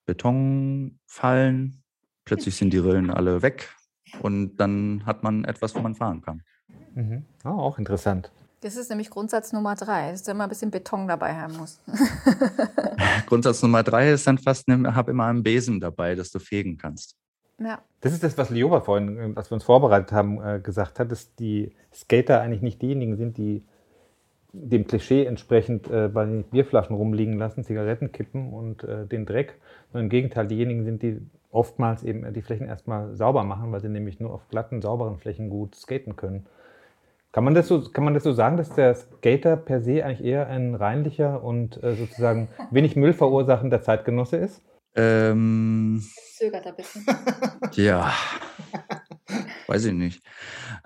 [0.09, 1.83] Beton fallen.
[2.25, 3.69] Plötzlich sind die Rillen alle weg.
[4.23, 6.41] Und dann hat man etwas, wo man fahren kann.
[6.95, 7.25] Mhm.
[7.45, 8.31] Oh, auch interessant.
[8.61, 11.79] Das ist nämlich Grundsatz Nummer drei, dass du immer ein bisschen Beton dabei haben musst.
[13.27, 17.15] Grundsatz Nummer drei ist dann fast, hab immer einen Besen dabei, dass du fegen kannst.
[17.59, 17.83] Ja.
[18.01, 21.11] Das ist das, was Lioba vorhin, äh, als wir uns vorbereitet haben, äh, gesagt hat,
[21.11, 23.63] dass die Skater eigentlich nicht diejenigen sind, die
[24.51, 29.55] dem Klischee entsprechend äh, bei den Bierflaschen rumliegen lassen, Zigaretten kippen und äh, den Dreck,
[29.91, 31.19] sondern im Gegenteil diejenigen sind, die
[31.51, 35.49] oftmals eben die Flächen erstmal sauber machen, weil sie nämlich nur auf glatten, sauberen Flächen
[35.49, 36.45] gut skaten können.
[37.31, 40.25] Kann man das so, kann man das so sagen, dass der Skater per se eigentlich
[40.25, 44.63] eher ein reinlicher und äh, sozusagen wenig Müll verursachender Zeitgenosse ist?
[44.95, 46.03] Ähm,
[46.35, 47.05] Zögert ein bisschen.
[47.73, 48.11] Ja,
[49.69, 50.21] weiß ich nicht.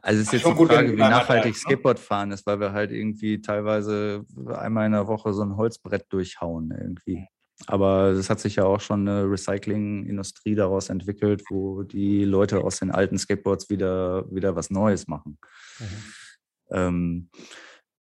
[0.01, 1.57] Also es ist jetzt die Frage, wie nachhaltig ne?
[1.57, 6.05] Skateboard fahren ist, weil wir halt irgendwie teilweise einmal in der Woche so ein Holzbrett
[6.09, 7.25] durchhauen irgendwie.
[7.67, 12.79] Aber es hat sich ja auch schon eine Recycling-Industrie daraus entwickelt, wo die Leute aus
[12.79, 15.37] den alten Skateboards wieder, wieder was Neues machen.
[15.79, 16.03] Mhm.
[16.71, 17.29] Ähm,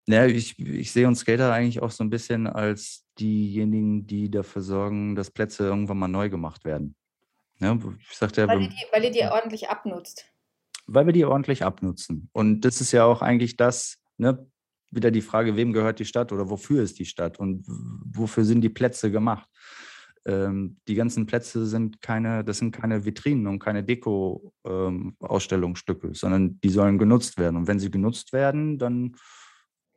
[0.07, 4.61] ja, ich, ich sehe uns Skater eigentlich auch so ein bisschen als diejenigen, die dafür
[4.61, 6.95] sorgen, dass Plätze irgendwann mal neu gemacht werden.
[7.59, 10.28] Ja, ich sagte ja, weil, ihr die, weil ihr die ordentlich abnutzt.
[10.91, 12.31] Weil wir die ordentlich abnutzen.
[12.33, 14.47] Und das ist ja auch eigentlich das, ne,
[14.91, 18.61] wieder die Frage, wem gehört die Stadt oder wofür ist die Stadt und wofür sind
[18.61, 19.47] die Plätze gemacht.
[20.25, 26.59] Ähm, die ganzen Plätze sind keine, das sind keine Vitrinen und keine Deko-Ausstellungsstücke, ähm, sondern
[26.61, 27.55] die sollen genutzt werden.
[27.55, 29.15] Und wenn sie genutzt werden, dann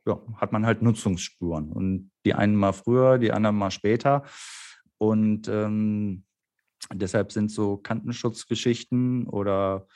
[0.05, 1.71] ja, hat man halt Nutzungsspuren.
[1.71, 4.23] Und die einen mal früher, die anderen mal später.
[4.97, 6.23] Und ähm,
[6.93, 9.87] deshalb sind so Kantenschutzgeschichten oder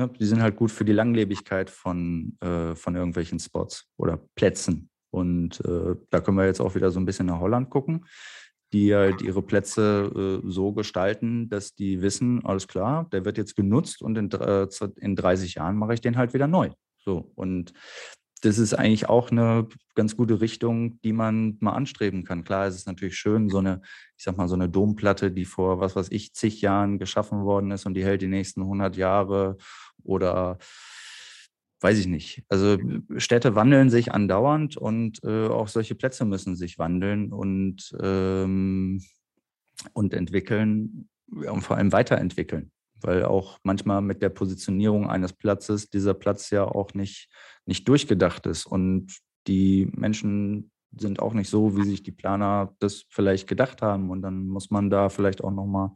[0.00, 4.88] ja, die sind halt gut für die Langlebigkeit von, äh, von irgendwelchen Spots oder Plätzen.
[5.12, 8.04] Und äh, da können wir jetzt auch wieder so ein bisschen nach Holland gucken
[8.72, 13.56] die halt ihre Plätze äh, so gestalten, dass die wissen, alles klar, der wird jetzt
[13.56, 16.70] genutzt und in, äh, in 30 Jahren mache ich den halt wieder neu.
[16.98, 17.32] So.
[17.34, 17.72] Und
[18.40, 22.44] das ist eigentlich auch eine ganz gute Richtung, die man mal anstreben kann.
[22.44, 23.82] Klar, es ist natürlich schön, so eine,
[24.16, 27.70] ich sag mal, so eine Domplatte, die vor, was weiß ich, zig Jahren geschaffen worden
[27.70, 29.56] ist und die hält die nächsten 100 Jahre
[30.02, 30.58] oder
[31.80, 32.44] weiß ich nicht.
[32.48, 32.78] Also
[33.16, 39.02] Städte wandeln sich andauernd und äh, auch solche Plätze müssen sich wandeln und, ähm,
[39.92, 42.70] und entwickeln und vor allem weiterentwickeln.
[43.02, 47.28] Weil auch manchmal mit der Positionierung eines Platzes dieser Platz ja auch nicht,
[47.66, 48.66] nicht durchgedacht ist.
[48.66, 54.10] Und die Menschen sind auch nicht so, wie sich die Planer das vielleicht gedacht haben.
[54.10, 55.90] Und dann muss man da vielleicht auch nochmal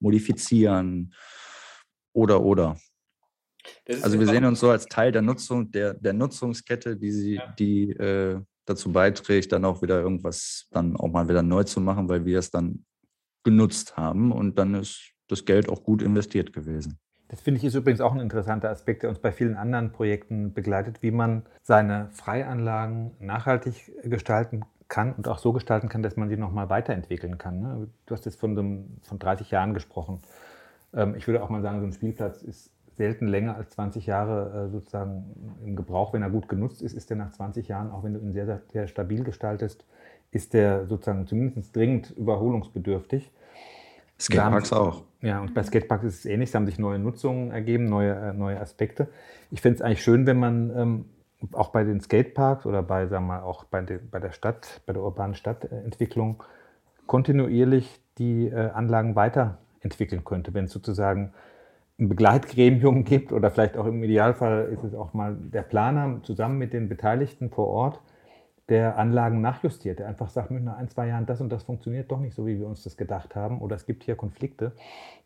[0.00, 1.14] modifizieren.
[2.12, 2.76] Oder, oder.
[4.02, 7.54] Also wir sehen uns so als Teil der Nutzung, der, der Nutzungskette, die, sie, ja.
[7.58, 12.08] die äh, dazu beiträgt, dann auch wieder irgendwas dann auch mal wieder neu zu machen,
[12.08, 12.84] weil wir es dann
[13.44, 16.98] genutzt haben und dann ist das Geld auch gut investiert gewesen.
[17.28, 20.52] Das finde ich ist übrigens auch ein interessanter Aspekt, der uns bei vielen anderen Projekten
[20.52, 26.28] begleitet, wie man seine Freianlagen nachhaltig gestalten kann und auch so gestalten kann, dass man
[26.28, 27.60] sie nochmal weiterentwickeln kann.
[27.60, 27.88] Ne?
[28.06, 30.18] Du hast jetzt von, von 30 Jahren gesprochen.
[30.92, 34.66] Ähm, ich würde auch mal sagen, so ein Spielplatz ist selten länger als 20 Jahre
[34.66, 36.12] äh, sozusagen im Gebrauch.
[36.12, 38.46] Wenn er gut genutzt ist, ist er nach 20 Jahren, auch wenn du ihn sehr,
[38.46, 39.86] sehr, sehr stabil gestaltest,
[40.32, 43.30] ist der sozusagen zumindest dringend überholungsbedürftig.
[44.18, 45.04] Skateparks auch.
[45.22, 46.48] Ja, und bei Skateparks ist es ähnlich.
[46.50, 49.08] Es haben sich neue Nutzungen ergeben, neue, äh, neue Aspekte.
[49.50, 51.04] Ich finde es eigentlich schön, wenn man ähm,
[51.52, 54.80] auch bei den Skateparks oder bei, sagen wir mal, auch bei, de, bei der Stadt,
[54.86, 56.42] bei der urbanen Stadtentwicklung
[57.06, 60.54] kontinuierlich die äh, Anlagen weiterentwickeln könnte.
[60.54, 61.32] Wenn es sozusagen
[61.98, 66.56] ein Begleitgremium gibt oder vielleicht auch im Idealfall ist es auch mal der Planer zusammen
[66.56, 68.00] mit den Beteiligten vor Ort,
[68.70, 72.20] der Anlagen nachjustiert, der einfach sagt, nach ein, zwei Jahren das und das funktioniert doch
[72.20, 74.72] nicht so, wie wir uns das gedacht haben oder es gibt hier Konflikte.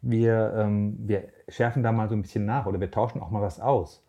[0.01, 3.43] Wir, ähm, wir schärfen da mal so ein bisschen nach oder wir tauschen auch mal
[3.43, 4.03] was aus.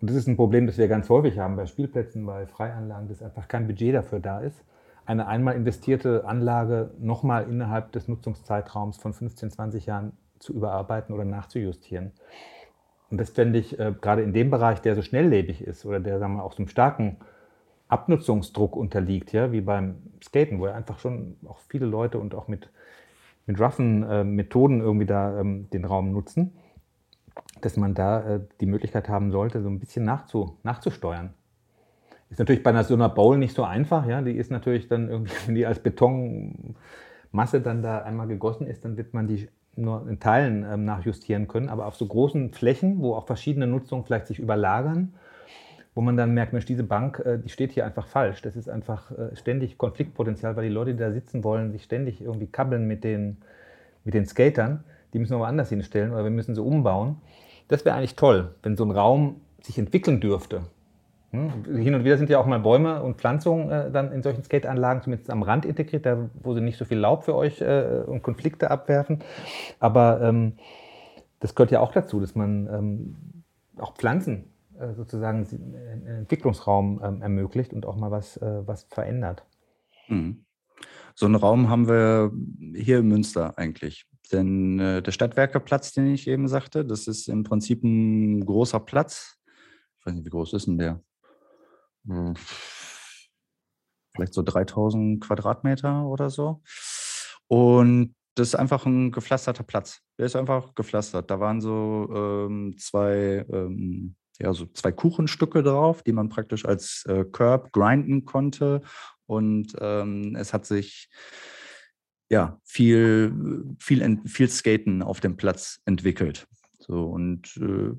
[0.00, 3.22] Und das ist ein Problem, das wir ganz häufig haben bei Spielplätzen, bei Freianlagen, dass
[3.22, 4.62] einfach kein Budget dafür da ist.
[5.06, 11.24] Eine einmal investierte Anlage nochmal innerhalb des Nutzungszeitraums von 15, 20 Jahren zu überarbeiten oder
[11.24, 12.12] nachzujustieren.
[13.10, 16.18] Und das fände ich äh, gerade in dem Bereich, der so schnelllebig ist oder der
[16.18, 17.16] sagen wir, auch so einem starken
[17.88, 22.46] Abnutzungsdruck unterliegt, ja, wie beim Skaten, wo ja einfach schon auch viele Leute und auch
[22.46, 22.70] mit,
[23.46, 26.52] mit roughen äh, Methoden irgendwie da ähm, den Raum nutzen,
[27.62, 31.32] dass man da äh, die Möglichkeit haben sollte, so ein bisschen nachzu, nachzusteuern.
[32.30, 35.08] Ist natürlich bei einer, so einer Bowl nicht so einfach, ja, die ist natürlich dann
[35.08, 40.06] irgendwie, wenn die als Betonmasse dann da einmal gegossen ist, dann wird man die nur
[40.08, 44.26] in Teilen ähm, nachjustieren können, aber auf so großen Flächen, wo auch verschiedene Nutzungen vielleicht
[44.26, 45.14] sich überlagern,
[45.94, 48.42] wo man dann merkt, Mensch, diese Bank, äh, die steht hier einfach falsch.
[48.42, 52.20] Das ist einfach äh, ständig Konfliktpotenzial, weil die Leute, die da sitzen wollen, sich ständig
[52.20, 53.38] irgendwie kabbeln mit den,
[54.04, 54.84] mit den Skatern.
[55.12, 57.16] Die müssen wir woanders hinstellen oder wir müssen sie umbauen.
[57.68, 60.62] das wäre eigentlich toll, wenn so ein Raum sich entwickeln dürfte.
[61.32, 61.64] Hm?
[61.76, 65.02] Hin und wieder sind ja auch mal Bäume und Pflanzungen äh, dann in solchen Skateanlagen
[65.02, 68.70] zumindest am Rand integriert, da wo sie nicht so viel Laub für euch und Konflikte
[68.70, 69.18] abwerfen.
[69.80, 70.52] Aber ähm,
[71.40, 73.16] das gehört ja auch dazu, dass man ähm,
[73.78, 74.44] auch Pflanzen
[74.94, 79.44] sozusagen einen Entwicklungsraum ähm, ermöglicht und auch mal was, äh, was verändert.
[80.08, 80.44] Mhm.
[81.14, 82.32] So einen Raum haben wir
[82.74, 84.06] hier in Münster eigentlich.
[84.32, 89.38] Denn äh, der Stadtwerkeplatz, den ich eben sagte, das ist im Prinzip ein großer Platz.
[89.98, 91.00] Ich weiß nicht, wie groß ist denn der?
[92.06, 92.34] Hm.
[94.14, 96.62] Vielleicht so 3000 Quadratmeter oder so.
[97.46, 100.00] Und das ist einfach ein gepflasterter Platz.
[100.18, 101.30] Der ist einfach gepflastert.
[101.30, 107.04] Da waren so ähm, zwei, ähm, ja, so zwei Kuchenstücke drauf, die man praktisch als
[107.06, 108.82] äh, Curb grinden konnte.
[109.26, 111.10] Und ähm, es hat sich
[112.30, 116.46] ja viel, viel, viel Skaten auf dem Platz entwickelt.
[116.78, 117.92] So und äh,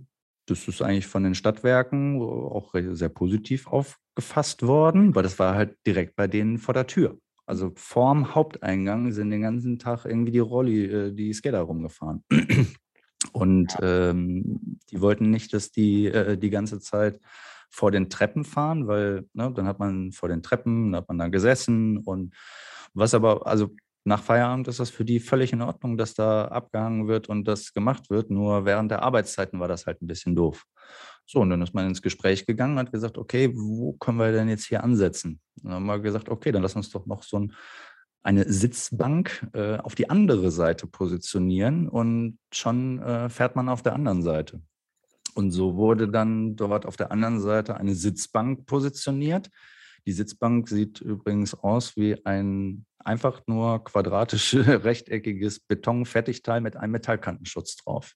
[0.45, 5.77] das ist eigentlich von den Stadtwerken auch sehr positiv aufgefasst worden, weil das war halt
[5.85, 7.19] direkt bei denen vor der Tür.
[7.45, 12.23] Also vorm Haupteingang sind den ganzen Tag irgendwie die Rolli, äh, die Skater rumgefahren.
[13.33, 17.19] Und ähm, die wollten nicht, dass die äh, die ganze Zeit
[17.69, 21.19] vor den Treppen fahren, weil ne, dann hat man vor den Treppen, dann hat man
[21.19, 22.33] da gesessen und
[22.93, 23.69] was aber, also
[24.05, 27.73] nach Feierabend ist das für die völlig in Ordnung, dass da abgehangen wird und das
[27.73, 28.31] gemacht wird.
[28.31, 30.65] Nur während der Arbeitszeiten war das halt ein bisschen doof.
[31.25, 34.31] So, und dann ist man ins Gespräch gegangen und hat gesagt, okay, wo können wir
[34.31, 35.39] denn jetzt hier ansetzen?
[35.61, 37.53] Und dann haben wir gesagt, okay, dann lass uns doch noch so ein,
[38.21, 43.93] eine Sitzbank äh, auf die andere Seite positionieren und schon äh, fährt man auf der
[43.93, 44.61] anderen Seite.
[45.35, 49.49] Und so wurde dann dort auf der anderen Seite eine Sitzbank positioniert.
[50.05, 57.77] Die Sitzbank sieht übrigens aus wie ein einfach nur quadratisch rechteckiges Betonfertigteil mit einem Metallkantenschutz
[57.77, 58.15] drauf.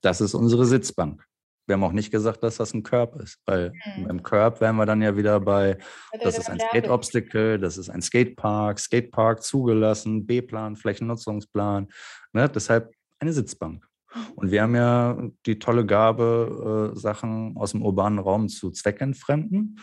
[0.00, 1.26] Das ist unsere Sitzbank.
[1.70, 4.08] Wir haben auch nicht gesagt, dass das ein Curb ist, weil mhm.
[4.08, 5.78] beim Curb wären wir dann ja wieder bei,
[6.20, 11.86] das ist ein Skate-Obstacle, das ist ein Skatepark, Skatepark zugelassen, B-Plan, Flächennutzungsplan.
[12.32, 12.48] Ne?
[12.48, 13.86] Deshalb eine Sitzbank.
[14.34, 15.16] Und wir haben ja
[15.46, 19.78] die tolle Gabe, äh, Sachen aus dem urbanen Raum zu zweckentfremden.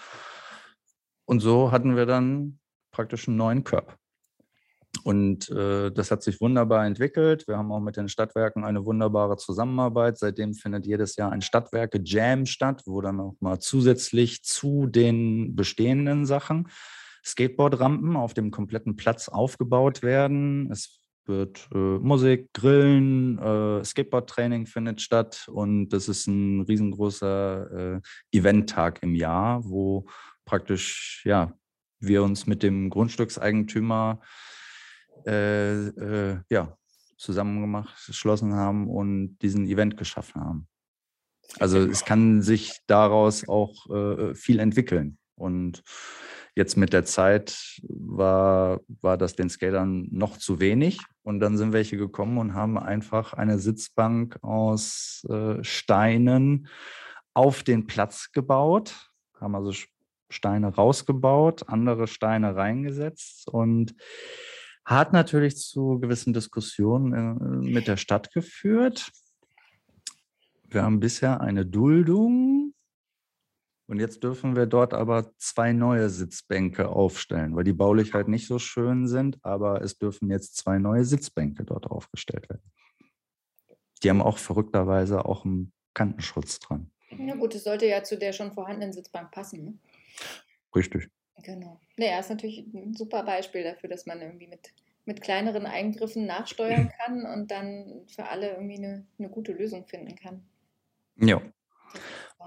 [1.23, 2.59] Und so hatten wir dann
[2.91, 3.95] praktisch einen neuen Curb.
[5.04, 7.48] Und äh, das hat sich wunderbar entwickelt.
[7.48, 10.18] Wir haben auch mit den Stadtwerken eine wunderbare Zusammenarbeit.
[10.18, 16.26] Seitdem findet jedes Jahr ein Stadtwerke-Jam statt, wo dann auch mal zusätzlich zu den bestehenden
[16.26, 16.68] Sachen
[17.26, 20.72] Skateboardrampen auf dem kompletten Platz aufgebaut werden.
[20.72, 28.02] Es wird äh, Musik, Grillen, äh, Skateboard-Training findet statt und das ist ein riesengroßer äh,
[28.32, 30.06] Eventtag im Jahr, wo
[30.45, 31.54] praktisch ja
[32.00, 34.22] wir uns mit dem Grundstückseigentümer
[35.26, 36.78] äh, äh, ja,
[37.18, 40.68] zusammen gemacht, geschlossen haben und diesen Event geschaffen haben.
[41.59, 45.18] Also es kann sich daraus auch äh, viel entwickeln.
[45.36, 45.84] Und
[46.55, 50.99] jetzt mit der Zeit war, war das den Skatern noch zu wenig.
[51.24, 56.68] Und dann sind welche gekommen und haben einfach eine Sitzbank aus äh, Steinen
[57.34, 58.95] auf den Platz gebaut,
[59.39, 59.72] haben also
[60.30, 63.95] Steine rausgebaut, andere Steine reingesetzt und
[64.88, 69.11] hat natürlich zu gewissen Diskussionen äh, mit der Stadt geführt.
[70.69, 72.73] Wir haben bisher eine Duldung
[73.88, 78.47] und jetzt dürfen wir dort aber zwei neue Sitzbänke aufstellen, weil die baulich halt nicht
[78.47, 82.71] so schön sind, aber es dürfen jetzt zwei neue Sitzbänke dort aufgestellt werden.
[84.03, 86.91] Die haben auch verrückterweise auch einen Kantenschutz dran.
[87.09, 89.63] Ja gut, es sollte ja zu der schon vorhandenen Sitzbank passen.
[89.65, 89.73] Ne?
[90.73, 91.09] Richtig.
[91.43, 91.79] Genau.
[91.97, 94.73] Naja, ist natürlich ein super Beispiel dafür, dass man irgendwie mit,
[95.05, 100.15] mit kleineren Eingriffen nachsteuern kann und dann für alle irgendwie eine, eine gute Lösung finden
[100.15, 100.43] kann.
[101.15, 101.41] Ja.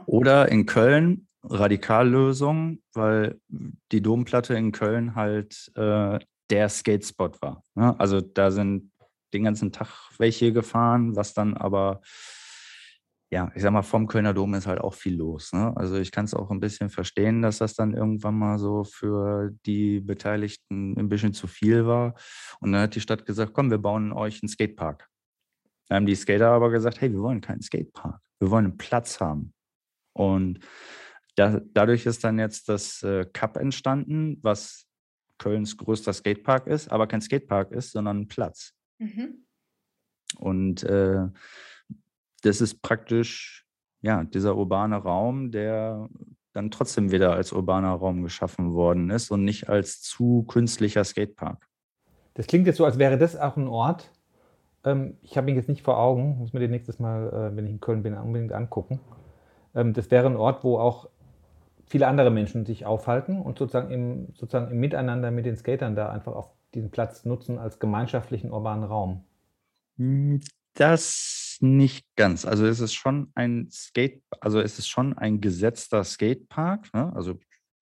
[0.07, 6.19] Oder in Köln Radikallösung, weil die Domplatte in Köln halt äh,
[6.51, 7.65] der Skatespot war.
[7.75, 7.99] Ne?
[7.99, 8.91] Also da sind
[9.33, 9.89] den ganzen Tag
[10.19, 12.03] welche gefahren, was dann aber
[13.33, 15.53] ja, ich sag mal, vom Kölner Dom ist halt auch viel los.
[15.53, 15.73] Ne?
[15.77, 19.53] Also ich kann es auch ein bisschen verstehen, dass das dann irgendwann mal so für
[19.67, 22.15] die Beteiligten ein bisschen zu viel war.
[22.59, 25.09] Und dann hat die Stadt gesagt, komm, wir bauen euch einen Skatepark.
[25.89, 28.21] Dann haben die Skater aber gesagt, hey, wir wollen keinen Skatepark.
[28.41, 29.55] Wir wollen einen Platz haben.
[30.13, 30.59] Und
[31.37, 34.87] da, dadurch ist dann jetzt das äh, Cup entstanden, was
[35.39, 38.75] Kölns größter Skatepark ist, aber kein Skatepark ist, sondern ein Platz.
[38.99, 39.47] Mhm.
[40.37, 41.29] Und äh,
[42.43, 43.67] das ist praktisch
[44.03, 46.09] ja dieser urbane Raum, der
[46.53, 51.69] dann trotzdem wieder als urbaner Raum geschaffen worden ist und nicht als zu künstlicher Skatepark.
[52.35, 54.11] Das klingt jetzt so, als wäre das auch ein Ort,
[54.83, 57.67] Ähm, ich habe ihn jetzt nicht vor Augen, muss mir den nächstes Mal, äh, wenn
[57.67, 58.99] ich in Köln bin, unbedingt angucken.
[59.75, 61.11] Ähm, das wäre ein Ort, wo auch
[61.85, 66.09] viele andere Menschen sich aufhalten und sozusagen im, sozusagen im Miteinander mit den Skatern da
[66.09, 69.25] einfach auf diesen Platz nutzen als gemeinschaftlichen urbanen Raum.
[69.99, 70.41] Hm,
[70.75, 72.45] das nicht ganz.
[72.45, 76.93] Also es ist schon ein Skate, also es ist schon ein gesetzter Skatepark.
[76.95, 77.13] Ne?
[77.15, 77.39] Also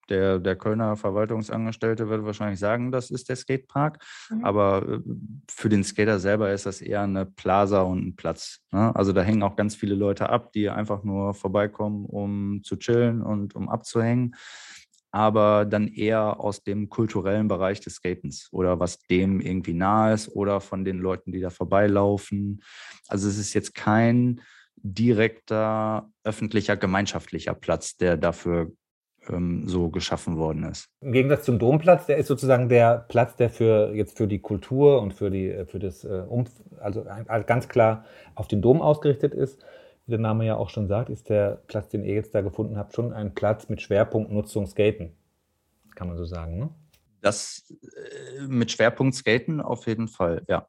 [0.09, 4.03] der, der Kölner Verwaltungsangestellte würde wahrscheinlich sagen, das ist der Skatepark.
[4.31, 4.45] Mhm.
[4.45, 5.01] Aber äh,
[5.51, 8.61] für den Skater selber ist das eher eine Plaza und ein Platz.
[8.73, 8.95] Ne?
[8.97, 13.23] Also da hängen auch ganz viele Leute ab, die einfach nur vorbeikommen, um zu chillen
[13.23, 14.35] und um abzuhängen.
[15.19, 20.29] Aber dann eher aus dem kulturellen Bereich des Skatens oder was dem irgendwie nahe ist
[20.29, 22.63] oder von den Leuten, die da vorbeilaufen.
[23.09, 24.41] Also es ist jetzt kein
[24.77, 28.71] direkter öffentlicher, gemeinschaftlicher Platz, der dafür
[29.29, 30.89] ähm, so geschaffen worden ist.
[31.01, 35.03] Im Gegensatz zum Domplatz, der ist sozusagen der Platz, der für jetzt für die Kultur
[35.03, 36.23] und für die für das äh,
[36.79, 37.05] also
[37.45, 38.05] ganz klar
[38.37, 39.59] auf den Dom ausgerichtet ist.
[40.09, 42.79] Wie der Name ja auch schon sagt, ist der Platz, den ihr jetzt da gefunden
[42.79, 45.15] habt, schon ein Platz mit Schwerpunkt Nutzung Skaten.
[45.95, 46.71] Kann man so sagen, ne?
[47.21, 50.67] Das äh, mit Schwerpunkt Skaten auf jeden Fall, ja.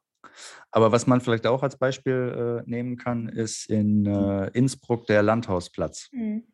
[0.70, 5.22] Aber was man vielleicht auch als Beispiel äh, nehmen kann, ist in äh, Innsbruck der
[5.22, 6.10] Landhausplatz.
[6.12, 6.44] Mhm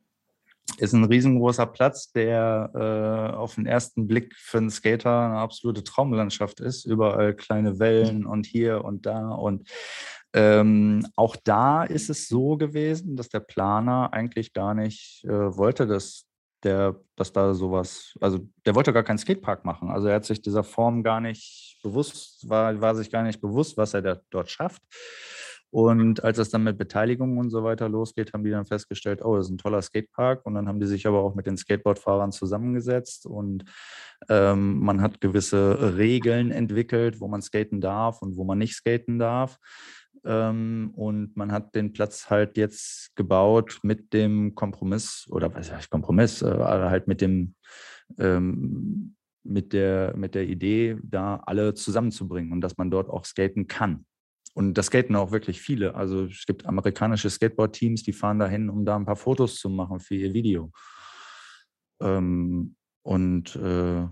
[0.78, 5.84] ist ein riesengroßer Platz, der äh, auf den ersten Blick für einen Skater eine absolute
[5.84, 6.84] Traumlandschaft ist.
[6.84, 9.28] Überall kleine Wellen und hier und da.
[9.28, 9.68] Und
[10.36, 15.86] ähm, auch da ist es so gewesen, dass der Planer eigentlich gar nicht äh, wollte,
[15.86, 16.26] dass
[16.62, 19.88] der, dass da sowas, also der wollte gar keinen Skatepark machen.
[19.88, 23.78] Also er hat sich dieser Form gar nicht bewusst, war, war sich gar nicht bewusst,
[23.78, 24.82] was er da, dort schafft.
[25.70, 29.36] Und als es dann mit Beteiligung und so weiter losgeht, haben die dann festgestellt, oh,
[29.36, 30.44] das ist ein toller Skatepark.
[30.44, 33.64] Und dann haben die sich aber auch mit den Skateboardfahrern zusammengesetzt und
[34.28, 39.18] ähm, man hat gewisse Regeln entwickelt, wo man skaten darf und wo man nicht skaten
[39.18, 39.58] darf.
[40.26, 45.90] Ähm, und man hat den Platz halt jetzt gebaut mit dem Kompromiss, oder was heißt
[45.90, 47.54] Kompromiss, äh, halt mit dem
[48.18, 49.16] ähm,
[49.48, 54.04] mit der, mit der Idee, da alle zusammenzubringen und dass man dort auch skaten kann.
[54.54, 55.94] Und das skaten auch wirklich viele.
[55.94, 60.00] Also es gibt amerikanische Skateboard-Teams, die fahren dahin, um da ein paar Fotos zu machen
[60.00, 60.72] für ihr Video.
[62.00, 64.06] Ähm, und äh,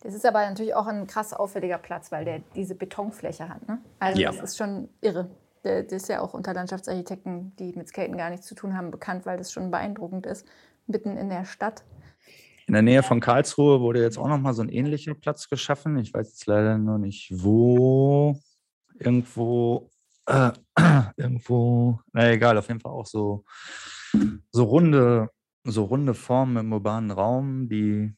[0.00, 3.66] das ist aber natürlich auch ein krass auffälliger Platz, weil der diese Betonfläche hat.
[3.68, 3.78] Ne?
[3.98, 4.30] Also ja.
[4.30, 5.30] das ist schon irre.
[5.62, 9.26] Das ist ja auch unter Landschaftsarchitekten, die mit Skaten gar nichts zu tun haben, bekannt,
[9.26, 10.46] weil das schon beeindruckend ist,
[10.86, 11.84] mitten in der Stadt.
[12.66, 15.98] In der Nähe von Karlsruhe wurde jetzt auch nochmal so ein ähnlicher Platz geschaffen.
[15.98, 18.38] Ich weiß jetzt leider noch nicht, wo
[18.98, 19.90] irgendwo,
[20.26, 20.52] äh,
[21.16, 23.44] irgendwo, na egal, auf jeden Fall auch so,
[24.50, 25.28] so runde,
[25.64, 28.14] so runde Formen im urbanen Raum, die,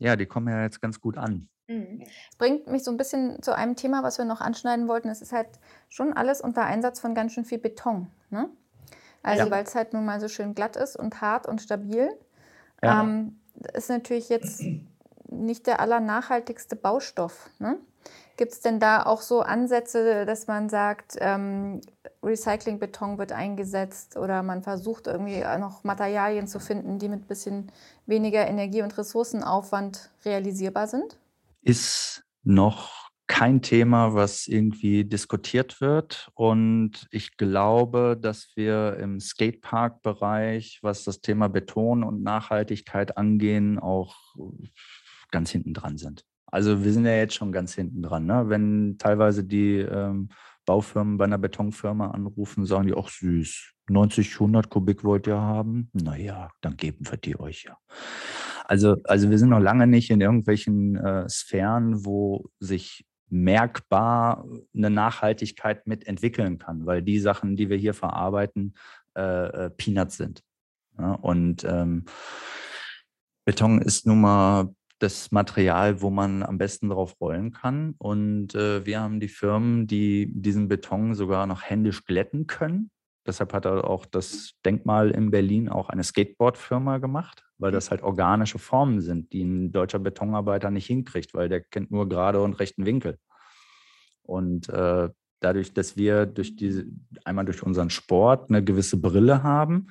[0.00, 1.48] ja, die kommen ja jetzt ganz gut an.
[1.68, 2.02] Mhm.
[2.38, 5.08] Bringt mich so ein bisschen zu einem Thema, was wir noch anschneiden wollten.
[5.08, 5.48] Es ist halt
[5.88, 8.08] schon alles unter Einsatz von ganz schön viel Beton.
[8.30, 8.48] Ne?
[9.22, 9.50] Also, ja.
[9.50, 12.10] weil es halt nun mal so schön glatt ist und hart und stabil.
[12.82, 13.02] Ja.
[13.02, 13.38] Ähm,
[13.74, 14.62] ist natürlich jetzt
[15.28, 17.50] nicht der allernachhaltigste Baustoff.
[17.58, 17.78] Ne?
[18.36, 21.82] Gibt es denn da auch so Ansätze, dass man sagt, ähm,
[22.22, 27.72] Recyclingbeton wird eingesetzt oder man versucht irgendwie noch Materialien zu finden, die mit ein bisschen
[28.06, 31.18] weniger Energie- und Ressourcenaufwand realisierbar sind?
[31.62, 36.30] Ist noch kein Thema, was irgendwie diskutiert wird.
[36.34, 44.16] Und ich glaube, dass wir im Skatepark-Bereich, was das Thema Beton und Nachhaltigkeit angehen, auch
[45.30, 46.24] ganz hinten dran sind.
[46.46, 48.26] Also wir sind ja jetzt schon ganz hinten dran.
[48.26, 48.48] Ne?
[48.48, 50.30] Wenn teilweise die ähm,
[50.70, 55.90] Baufirmen bei einer Betonfirma anrufen, sagen die, ach süß, 90, 100 Kubik wollt ihr haben?
[55.92, 57.76] Naja, dann geben wir die euch ja.
[58.66, 64.90] Also, also wir sind noch lange nicht in irgendwelchen äh, Sphären, wo sich merkbar eine
[64.90, 68.74] Nachhaltigkeit mitentwickeln kann, weil die Sachen, die wir hier verarbeiten,
[69.16, 70.44] äh, äh Peanuts sind.
[70.96, 71.14] Ja?
[71.14, 72.04] Und ähm,
[73.44, 77.94] Beton ist nun mal das Material, wo man am besten drauf rollen kann.
[77.98, 82.90] Und äh, wir haben die Firmen, die diesen Beton sogar noch händisch glätten können.
[83.26, 88.02] Deshalb hat er auch das Denkmal in Berlin auch eine Skateboard-Firma gemacht, weil das halt
[88.02, 92.54] organische Formen sind, die ein deutscher Betonarbeiter nicht hinkriegt, weil der kennt nur gerade und
[92.54, 93.18] rechten Winkel.
[94.22, 95.08] Und äh,
[95.40, 96.86] dadurch, dass wir durch diese,
[97.24, 99.88] einmal durch unseren Sport eine gewisse Brille haben,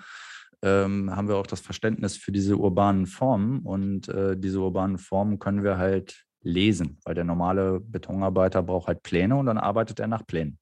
[0.62, 5.39] ähm, haben wir auch das Verständnis für diese urbanen Formen und äh, diese urbanen Formen
[5.39, 10.07] können wir halt lesen, weil der normale Betonarbeiter braucht halt Pläne und dann arbeitet er
[10.07, 10.57] nach Plänen.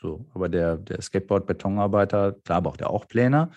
[0.00, 3.50] So, aber der, der Skateboard-Betonarbeiter, klar braucht er auch Pläne,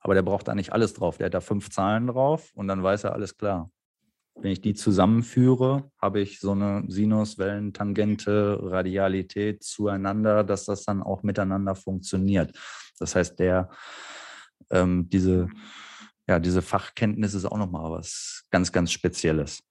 [0.00, 1.16] aber der braucht da nicht alles drauf.
[1.18, 3.70] Der hat da fünf Zahlen drauf und dann weiß er alles klar.
[4.36, 11.22] wenn ich die zusammenführe, habe ich so eine Sinuswellentangente, Radialität zueinander, dass das dann auch
[11.22, 12.56] miteinander funktioniert.
[12.98, 13.70] Das heißt, der,
[14.70, 15.48] ähm, diese,
[16.26, 19.62] ja, diese Fachkenntnis ist auch nochmal was ganz, ganz Spezielles.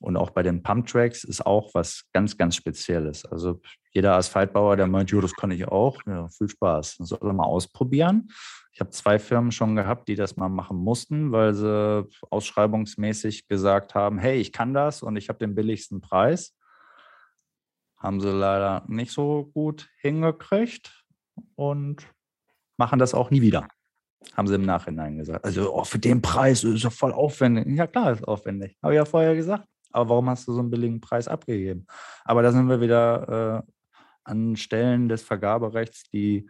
[0.00, 3.26] Und auch bei den Pumptracks ist auch was ganz, ganz Spezielles.
[3.26, 3.60] Also
[3.92, 6.96] jeder Asphaltbauer, der meint, jo, das kann ich auch, ja, viel Spaß.
[6.96, 8.28] Das soll er mal ausprobieren.
[8.72, 13.94] Ich habe zwei Firmen schon gehabt, die das mal machen mussten, weil sie ausschreibungsmäßig gesagt
[13.94, 16.56] haben, hey, ich kann das und ich habe den billigsten Preis.
[17.98, 21.04] Haben sie leider nicht so gut hingekriegt
[21.56, 22.06] und
[22.78, 23.68] machen das auch nie wieder.
[24.36, 25.44] Haben sie im Nachhinein gesagt.
[25.44, 27.66] Also oh, für den Preis ist ja voll aufwendig.
[27.68, 28.76] Ja klar, ist aufwendig.
[28.82, 29.66] Habe ich ja vorher gesagt.
[29.92, 31.86] Aber warum hast du so einen billigen Preis abgegeben?
[32.24, 33.72] Aber da sind wir wieder äh,
[34.24, 36.48] an Stellen des Vergaberechts, die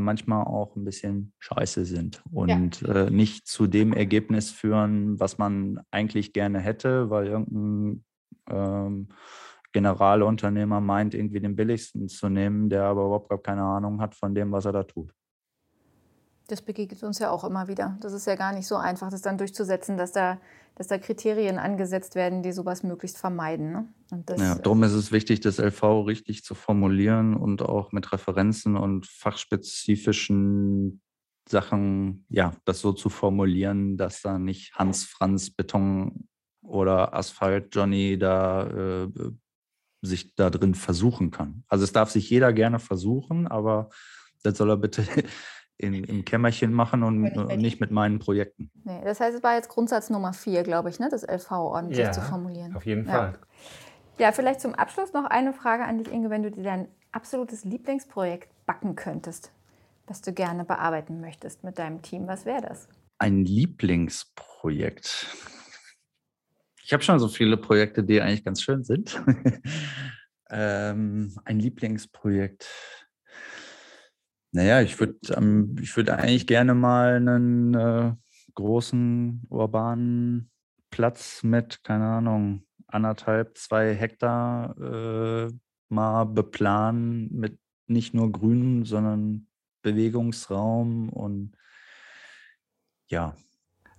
[0.00, 3.06] manchmal auch ein bisschen scheiße sind und ja.
[3.06, 8.04] äh, nicht zu dem Ergebnis führen, was man eigentlich gerne hätte, weil irgendein
[8.48, 9.08] ähm,
[9.72, 14.34] Generalunternehmer meint, irgendwie den billigsten zu nehmen, der aber überhaupt gar keine Ahnung hat von
[14.34, 15.12] dem, was er da tut.
[16.48, 17.98] Das begegnet uns ja auch immer wieder.
[18.00, 20.40] Das ist ja gar nicht so einfach, das dann durchzusetzen, dass da,
[20.76, 23.70] dass da Kriterien angesetzt werden, die sowas möglichst vermeiden.
[23.70, 23.88] Ne?
[24.26, 28.76] Das, ja, darum ist es wichtig, das LV richtig zu formulieren und auch mit Referenzen
[28.76, 31.02] und fachspezifischen
[31.48, 36.28] Sachen, ja, das so zu formulieren, dass da nicht Hans Franz Beton
[36.62, 39.08] oder Asphalt Johnny da äh,
[40.00, 41.64] sich da drin versuchen kann.
[41.68, 43.90] Also es darf sich jeder gerne versuchen, aber
[44.42, 45.04] das soll er bitte
[45.78, 48.70] in, im Kämmerchen machen und, und nicht mit meinen Projekten.
[48.84, 51.98] Nee, das heißt, es war jetzt Grundsatz Nummer vier, glaube ich, ne, das LV ordentlich
[51.98, 52.74] ja, zu formulieren.
[52.76, 53.38] Auf jeden Fall.
[54.18, 54.26] Ja.
[54.26, 57.64] ja, vielleicht zum Abschluss noch eine Frage an dich, Inge, wenn du dir dein absolutes
[57.64, 59.52] Lieblingsprojekt backen könntest,
[60.06, 62.88] was du gerne bearbeiten möchtest mit deinem Team, was wäre das?
[63.18, 65.26] Ein Lieblingsprojekt.
[66.82, 69.22] Ich habe schon so viele Projekte, die eigentlich ganz schön sind.
[70.50, 72.66] ähm, ein Lieblingsprojekt.
[74.52, 78.12] Naja, ich würde ähm, würd eigentlich gerne mal einen äh,
[78.54, 80.50] großen urbanen
[80.90, 85.52] Platz mit, keine Ahnung, anderthalb, zwei Hektar äh,
[85.90, 89.46] mal beplanen mit nicht nur Grün, sondern
[89.82, 91.52] Bewegungsraum und
[93.08, 93.34] ja.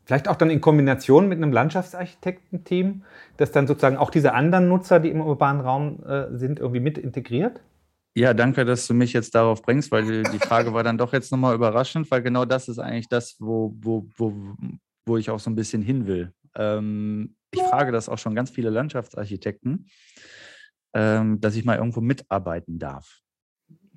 [0.06, 3.04] Vielleicht auch dann in Kombination mit einem Landschaftsarchitektenteam,
[3.38, 6.97] das dann sozusagen auch diese anderen Nutzer, die im urbanen Raum äh, sind, irgendwie mit
[6.97, 7.62] integriert?
[8.16, 11.32] Ja, danke, dass du mich jetzt darauf bringst, weil die Frage war dann doch jetzt
[11.32, 14.34] nochmal überraschend, weil genau das ist eigentlich das, wo, wo, wo,
[15.05, 16.34] wo ich auch so ein bisschen hin will.
[16.55, 19.88] Ähm, ich frage das auch schon ganz viele Landschaftsarchitekten,
[20.93, 23.22] ähm, dass ich mal irgendwo mitarbeiten darf.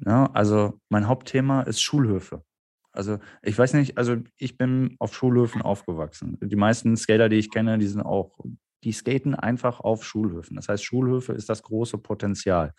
[0.04, 2.44] Ja, also mein Hauptthema ist Schulhöfe.
[2.92, 6.38] Also ich weiß nicht, also ich bin auf Schulhöfen aufgewachsen.
[6.42, 8.38] Die meisten Skater, die ich kenne, die sind auch,
[8.84, 10.56] die skaten einfach auf Schulhöfen.
[10.56, 12.74] Das heißt, Schulhöfe ist das große Potenzial.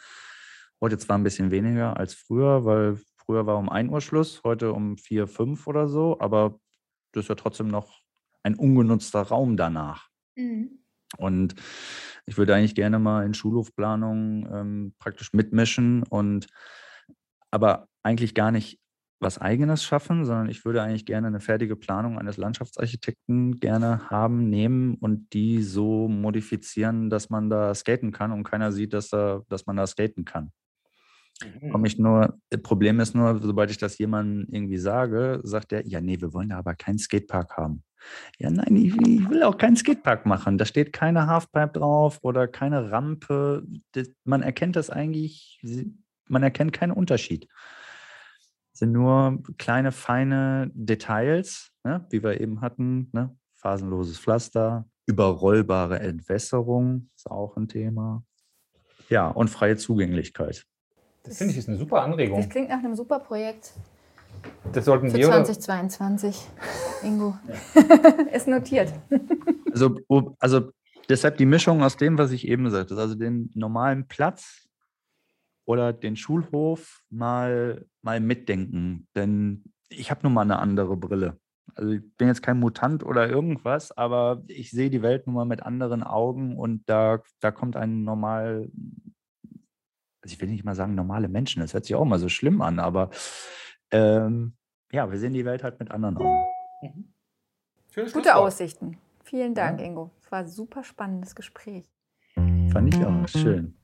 [0.82, 4.74] Heute zwar ein bisschen weniger als früher, weil früher war um 1 Uhr Schluss, heute
[4.74, 6.60] um 4, 5 oder so, aber
[7.12, 8.02] das ist ja trotzdem noch
[8.44, 10.10] ein ungenutzter Raum danach.
[10.36, 10.80] Mhm.
[11.18, 11.56] Und
[12.26, 16.48] ich würde eigentlich gerne mal in Schulhofplanung ähm, praktisch mitmischen und
[17.52, 18.80] aber eigentlich gar nicht
[19.20, 24.50] was Eigenes schaffen, sondern ich würde eigentlich gerne eine fertige Planung eines Landschaftsarchitekten gerne haben,
[24.50, 29.42] nehmen und die so modifizieren, dass man da skaten kann und keiner sieht, dass, da,
[29.48, 30.52] dass man da skaten kann.
[31.40, 31.86] Komme mhm.
[31.86, 36.22] ich nur, Problem ist nur, sobald ich das jemandem irgendwie sage, sagt er, ja, nee,
[36.22, 37.84] wir wollen da aber keinen Skatepark haben.
[38.38, 40.58] Ja, nein, ich, ich will auch keinen Skatepark machen.
[40.58, 43.66] Da steht keine Halfpipe drauf oder keine Rampe.
[43.94, 45.62] Das, man erkennt das eigentlich,
[46.28, 47.48] man erkennt keinen Unterschied.
[48.74, 53.36] Es sind nur kleine, feine Details, ne, wie wir eben hatten, ne?
[53.56, 58.24] phasenloses Pflaster, überrollbare Entwässerung ist auch ein Thema.
[59.10, 60.66] Ja, und freie Zugänglichkeit.
[61.24, 62.38] Das finde ich ist eine super Anregung.
[62.38, 63.74] Das klingt nach einem super Projekt.
[64.74, 66.48] Das sollten Für wir 2022.
[67.04, 67.38] Ingo.
[68.34, 68.94] ist notiert.
[69.72, 70.00] Also,
[70.40, 70.72] also
[71.10, 74.68] deshalb die Mischung aus dem, was ich eben sagte, also den normalen Platz
[75.66, 79.08] oder den Schulhof mal, mal mitdenken.
[79.16, 81.38] Denn ich habe nun mal eine andere Brille.
[81.76, 85.46] Also ich bin jetzt kein Mutant oder irgendwas, aber ich sehe die Welt nun mal
[85.46, 88.70] mit anderen Augen und da, da kommt ein normal
[90.24, 92.62] also ich will nicht mal sagen normale Menschen, das hört sich auch mal so schlimm
[92.62, 93.10] an, aber
[93.92, 94.54] ähm,
[94.92, 96.46] ja, wir sehen die Welt halt mit anderen Augen.
[96.82, 97.14] Mhm.
[98.14, 98.98] Gute Aussichten.
[99.24, 99.86] Vielen Dank, ja.
[99.86, 100.12] Ingo.
[100.22, 101.84] Es war ein super spannendes Gespräch.
[102.72, 103.28] Fand ich auch.
[103.28, 103.76] Schön.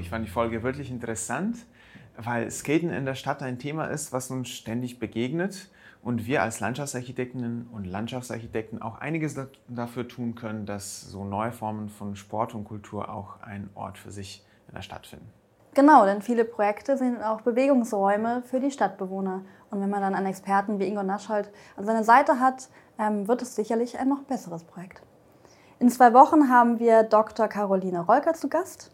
[0.00, 1.66] Ich fand die Folge wirklich interessant,
[2.18, 5.70] weil Skaten in der Stadt ein Thema ist, was uns ständig begegnet
[6.02, 9.36] und wir als Landschaftsarchitektinnen und Landschaftsarchitekten auch einiges
[9.68, 14.10] dafür tun können, dass so neue Formen von Sport und Kultur auch einen Ort für
[14.10, 15.30] sich in der Stadt finden.
[15.74, 19.42] Genau, denn viele Projekte sind auch Bewegungsräume für die Stadtbewohner.
[19.70, 23.42] Und wenn man dann einen Experten wie Ingo Naschhold an seiner Seite hat, ähm, wird
[23.42, 25.02] es sicherlich ein noch besseres Projekt.
[25.78, 27.46] In zwei Wochen haben wir Dr.
[27.46, 28.90] Caroline Rolker zu Gast.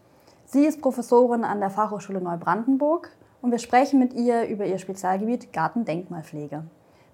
[0.55, 3.11] Sie ist Professorin an der Fachhochschule Neubrandenburg
[3.43, 6.63] und wir sprechen mit ihr über ihr Spezialgebiet Gartendenkmalpflege.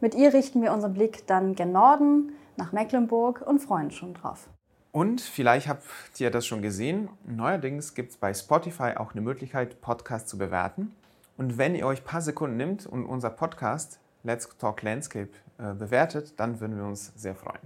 [0.02, 4.50] Mit ihr richten wir unseren Blick dann gen Norden, nach Mecklenburg und freuen schon drauf.
[4.92, 5.84] Und vielleicht habt
[6.18, 10.94] ihr das schon gesehen, neuerdings gibt es bei Spotify auch eine Möglichkeit, Podcasts zu bewerten.
[11.38, 15.72] Und wenn ihr euch ein paar Sekunden nimmt und unser Podcast Let's Talk Landscape äh,
[15.72, 17.62] bewertet, dann würden wir uns sehr freuen.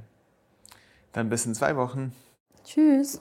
[1.12, 2.12] Dann bis in zwei Wochen.
[2.62, 3.20] Tschüss.